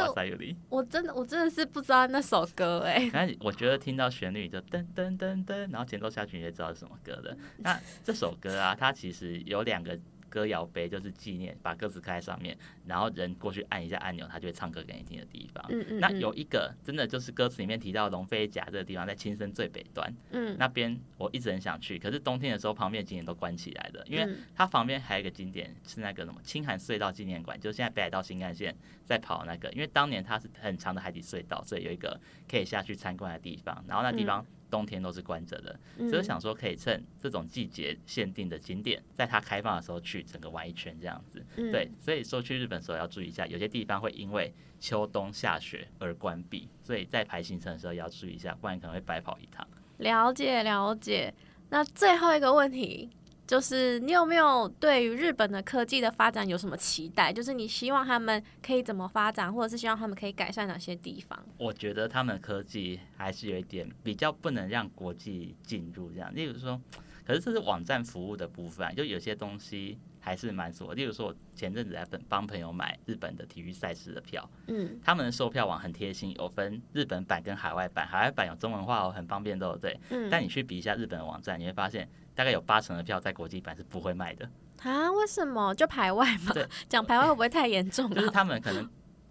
[0.68, 3.11] 我真的我真的是不知道那首歌哎。
[3.12, 7.37] 但是我觉得听到旋律就噔噔噔噔，然后前奏下去你就知道是什么歌了。
[7.59, 9.99] 那这首歌啊，它其实有两个
[10.35, 15.64] 歌谣碑，就是纪念把歌词刻在上面，然后人过去按一下按钮，它就会唱歌给你听的地方。
[15.68, 20.57] 嗯嗯，那嗯有一个真的就是歌词里面提到龙飞甲这个地方，在青森最北端嗯。
[20.59, 24.39] 那边，我一直很想去，可是冬天的时候旁边的景点都关起来了，因为嗯。
[24.57, 28.74] 它旁边还有一个景点是那个什么青海隧道纪念馆，就是现在北海道新干线
[29.05, 32.20] 在跑那个，因为当年它是很长的海底隧道，所以有一个
[32.51, 41.45] 可以下去参观的地方，然后那地方冬天都是关着的，嗯所以想说可以趁这种季节限定的景点，在它开放的时候去整个玩一圈这样子。
[41.57, 49.67] 嗯对，所以说去日本的时候要注意一下，有些地方会因为秋冬下雪而关闭，所以在排行程的时候也要注意一下，不然可能会白跑一趟。
[49.99, 51.33] 了解了解。
[51.71, 53.09] 那最后一个问题
[53.47, 57.32] 就是，你有没有对于日本的科技的发展有什么期待？
[57.32, 61.38] 就是你希望他们可以怎么发展，或者是希望他们可以改善哪些地方？
[61.59, 66.80] 我觉得他们科技还是有一点比较不能让国际进入这样，例如说，
[67.26, 70.95] 可是这是网站服务的部分啊，就有些东西还是蛮锁。
[70.95, 79.99] 例如说，我前阵子在本帮朋友买日本的体育赛事的票，嗯他们的售票网很贴心，有分日本版跟海外版，海外版有中文化哦，很方便，都有对。
[80.09, 84.49] 嗯，但你去比一下日本的网站，你会发现大概有八成的票在国际版是不会卖的，
[84.82, 86.66] 啊，为什么就排外嘛对？
[86.89, 88.30] 讲排外会不会太严重就是啊？
[88.32, 88.89] 他们可能。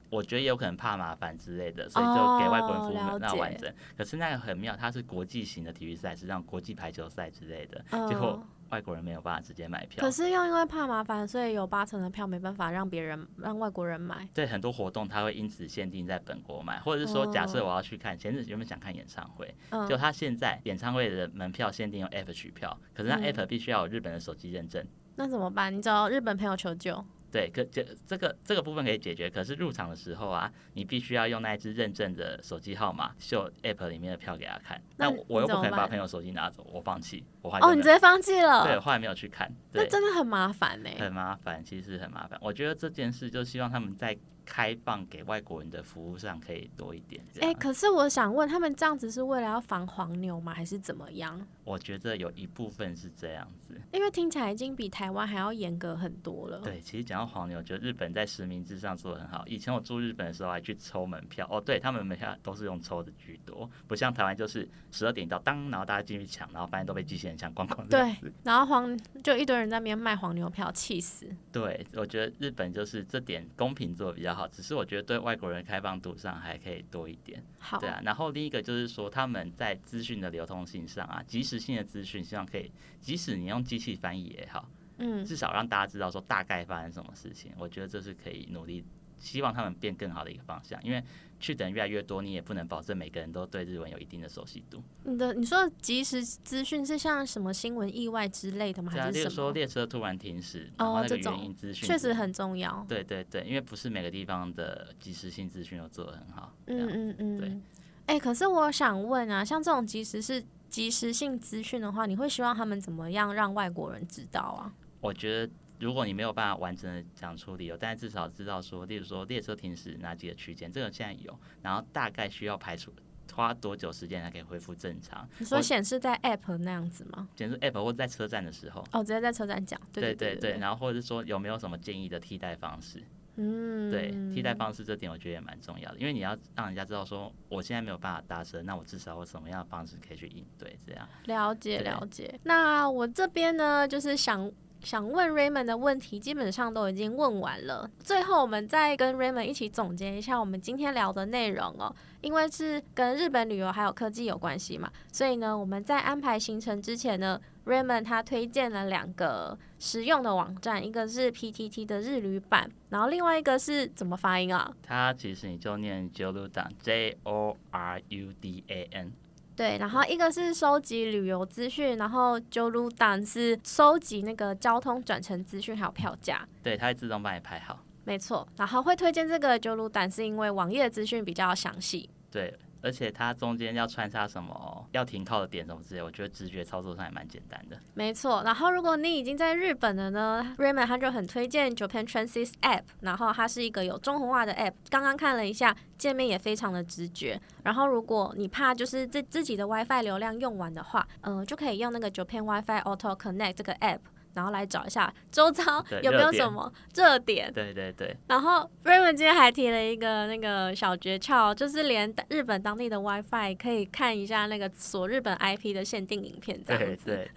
[0.10, 3.74] 我觉得也有可能怕麻烦之类的，所以就给外国人服务那完解整。
[3.98, 8.40] 可是那个很妙，它是国际型的体育赛事，像国际排球赛之类的，嗯结果
[8.74, 10.10] 外国人没有办法直接买票可。
[10.10, 14.28] 是又因为怕麻烦，所以有八成的票没办法让别人让外国人买。
[14.34, 24.84] 对很多活动，它会因此限定在本国买，或者是说，假设哦我要去看，前阵子原本想看演唱会，嗯，就他现在演唱会的门票限定用 App 取票，可是那嗯 App 必须要有日本的手机认证。
[25.18, 25.72] 那怎么办？
[25.72, 27.06] 你找日本朋友求救。
[27.32, 34.80] 对，可这这个这个部分可以解决，可是入场的时候啊，你必须要用那一支认证的手机号码秀 App 里面的票给他看。
[34.98, 39.52] 那那我我又不可你怎么办能把朋友手机拿走，我放弃，我后来哦，你直接放弃了对，了，后来没有去看。
[39.74, 40.90] 那，真的很麻烦呢。
[40.98, 42.40] 很麻烦，其实很麻烦。
[42.42, 47.24] 我觉得这件事就希望他们在开放给外国人的服务上可以多一点。
[47.34, 50.54] 这哎、样，可是我想问，他们这样子是为了要防黄牛吗？
[50.54, 51.40] 还是怎么样？
[51.64, 53.80] 我觉得有一部分是这样子。
[53.94, 56.60] 因为听起来已经比台湾还要严格很多了。
[56.60, 59.44] 对，其实讲到黄牛，我觉得日本在实名制上做的很好。
[59.48, 71.28] 以前我住日本的时候还去抽门票，哦，对他们门票都是用抽的居多，不像台湾就是十二点到当，然后大家进去抢，然后发现都被机器人抢光光这样对子。，然后黄就一堆人在那边卖黄牛票，气死。
[71.52, 77.44] 对，我觉得日本就是这点公平做的比较好，只是我觉得对外国人开放度上还可以多一点。
[77.60, 84.68] 好，对啊，然后另一个就是说，他们在资讯的流通性上啊，及时性的资讯，希望可以，即使你用机器翻译也好，
[84.98, 87.52] 嗯，至少让大家知道说大概发生什么事情。
[87.58, 88.84] 我觉得这是可以努力，
[89.18, 90.82] 希望他们变更好的一个方向。
[90.84, 91.04] 因为
[91.44, 94.82] 去的人越来越多，你也不能保证每个人都对日文有一定的熟悉度。
[95.04, 98.90] 你的你说的即时资讯是像什么新闻意外之类的吗？
[98.94, 99.36] 对啊，还例如是？
[99.36, 102.86] 说列车突然停驶，然后那个哦这种原因资讯确实很重要。
[102.88, 106.54] 对对对，因为不是每个地方的及时性资讯都做得很好。
[106.68, 107.64] 嗯嗯嗯对嗯。
[108.06, 114.74] 哎、可是我想问啊，像这种即时是即时性资讯的话，你会希望他们怎么样让外国人知道啊？
[115.02, 115.54] 我觉得
[115.84, 122.94] 如果你没有办法完整的讲出理由，但是至少知道说，例如说列车停驶哪几个区间，这个现在有，然后大概需要排除
[123.34, 125.28] 花多久时间才可以恢复正常。
[125.40, 127.28] 你说显示在 App 那样子吗？
[127.36, 128.82] 显示 app 或者在车站的时候。
[128.94, 129.80] 哦，直接在车站讲。
[129.92, 133.04] 对对对对，然后或者是说有没有什么建议的替代方式？
[133.36, 141.10] 嗯，对，替代方式这点我觉得也蛮重要的，因为你要让人家知道说我现在没有办法搭车，那我至少我什么样的方式可以去应对，这样。
[141.26, 142.40] 了解了解。
[142.44, 144.52] 那我这边呢，就是想
[144.84, 147.90] 想问 Raymond 的问题，基本上都已经问完了。
[148.00, 151.94] 最后，我们再跟 Raymond 一起总结一下我们今天聊的内容哦。
[152.22, 164.74] 因为是跟日本旅游还有科技有关系嘛，所以呢，我们在安排行程之前呢，Raymond 他推荐了两个实用的网站，一个是 PTT 的日旅版，然后另外一个是怎么发音啊？
[164.82, 169.12] 它其实你就念 Jorudan J O R U D A N。
[169.56, 177.80] 对，然后一个是收集旅游资讯，然后 Jolu Dan 是收集那个交通转乘资讯还有票价，对，它会自动帮你排好。
[178.06, 178.48] 没错。
[178.58, 182.10] 然后会推荐这个 Jolu Dan 是因为网页资讯比较详细。
[182.32, 182.54] 对，
[182.84, 187.80] 而且它中间要穿插什么，要停靠的点什么之类，我觉得直觉操作上也蛮简单的。
[187.94, 197.40] 没错，然后如果你已经在日本了呢，Raymond 他就很推荐 Japan Transit App，然后它是一个有中文化的 App，刚刚看了一下，界面也非常的直觉。
[197.64, 204.00] 然后如果你怕就是自自己的 WiFi 流量用完的话，嗯，就可以用那个 Japan WiFi Auto Connect 这个 App。
[204.34, 205.64] 然后来找一下周遭
[206.02, 207.52] 有没有什么热点。
[207.54, 208.16] 对对对。
[208.28, 217.06] 然后 Raymond 今天还提了一个那个小诀窍，就是连日本当地的 WiFi 可以看一下那个锁日本 IP 的限定影片这样子。
[217.06, 217.32] 对对。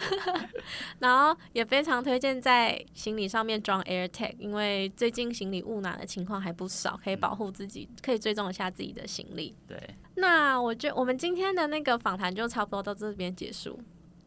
[1.00, 9.54] 然后也非常推荐在行李上面装 AirTag，因为最近行李误拿的情况还不少，可以保护自己，可以追踪一下自己的行李。
[9.66, 9.78] 对。
[10.16, 13.78] 那我觉我们今天的那个访谈就差不多到这边结束。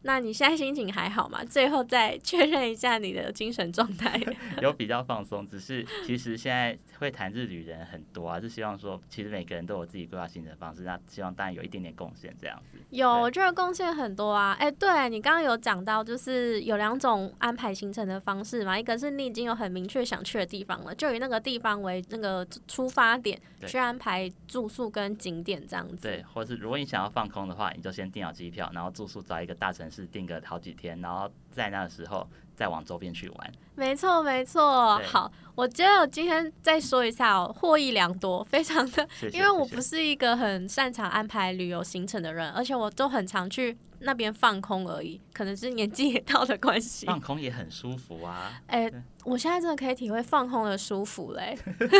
[0.02, 1.44] 那你现在心情还好吗？
[1.44, 4.20] 最后再确认一下你的精神状态。
[4.64, 12.78] 有比较放松，只是其实现在会谈日语人很多啊，是希望说，其实每个人都有自己规划行程方式，那希望当然有一点点贡献这样子。
[12.90, 14.56] 有，我觉得贡献很多啊。
[14.58, 26.08] 哎，对你刚刚有讲到，就是有两种安排行程的方式嘛，一个是你已经有很明确想去的地方了，就以那个地方为那个出发点去安排住宿跟景点这样子。
[26.08, 29.90] 对，或是如果你想要放空的话，你就先订好机票，然后住宿找一个大城。
[29.90, 32.24] 市订个好几天，然后在那个时候
[32.60, 33.52] 再往周边去玩。
[33.74, 34.98] 没错，没错。
[34.98, 47.06] 好，我觉得我今天再说一下哦，获益良多，非常的， 因为我不是一个很擅长安排旅游行程的人，而且我都很常去那边放空而已，可能是年纪也到的关系。
[47.06, 48.60] 放空也很舒服啊！
[48.66, 48.92] 哎，
[49.24, 51.56] 我现在真的可以体会放空的舒服嘞！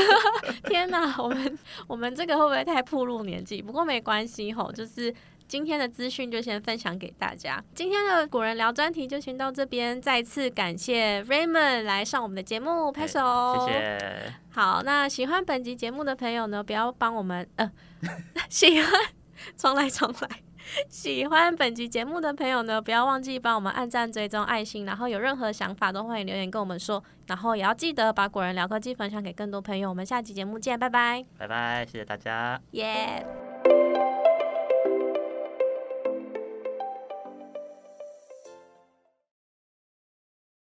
[0.69, 3.63] 天哪，我们我们这个会不会太暴露年纪？
[3.63, 5.15] 不过没关系吼，就是。
[5.51, 7.61] 今天的资讯就先分享给大家。
[7.75, 13.67] 今天的古人聊专题就先到这边，再次感谢 Raymond 来上我们的节目，拍手。
[13.67, 14.33] 谢谢。
[14.51, 17.69] 好，那喜欢本集节目的朋友呢，不要帮我们呃，
[18.49, 18.89] 喜欢
[19.57, 20.29] 重来重来。
[20.89, 29.89] 喜欢本集节目的朋友呢，不要忘记帮我们按赞、追踪、爱心，然后有任何想法都欢迎留言跟我们说，然后也要记得把古人聊科技分享给更多朋友。
[29.89, 31.25] 我们下期节目见，拜拜。
[31.37, 32.61] 拜拜，谢谢大家。
[32.71, 33.50] 耶。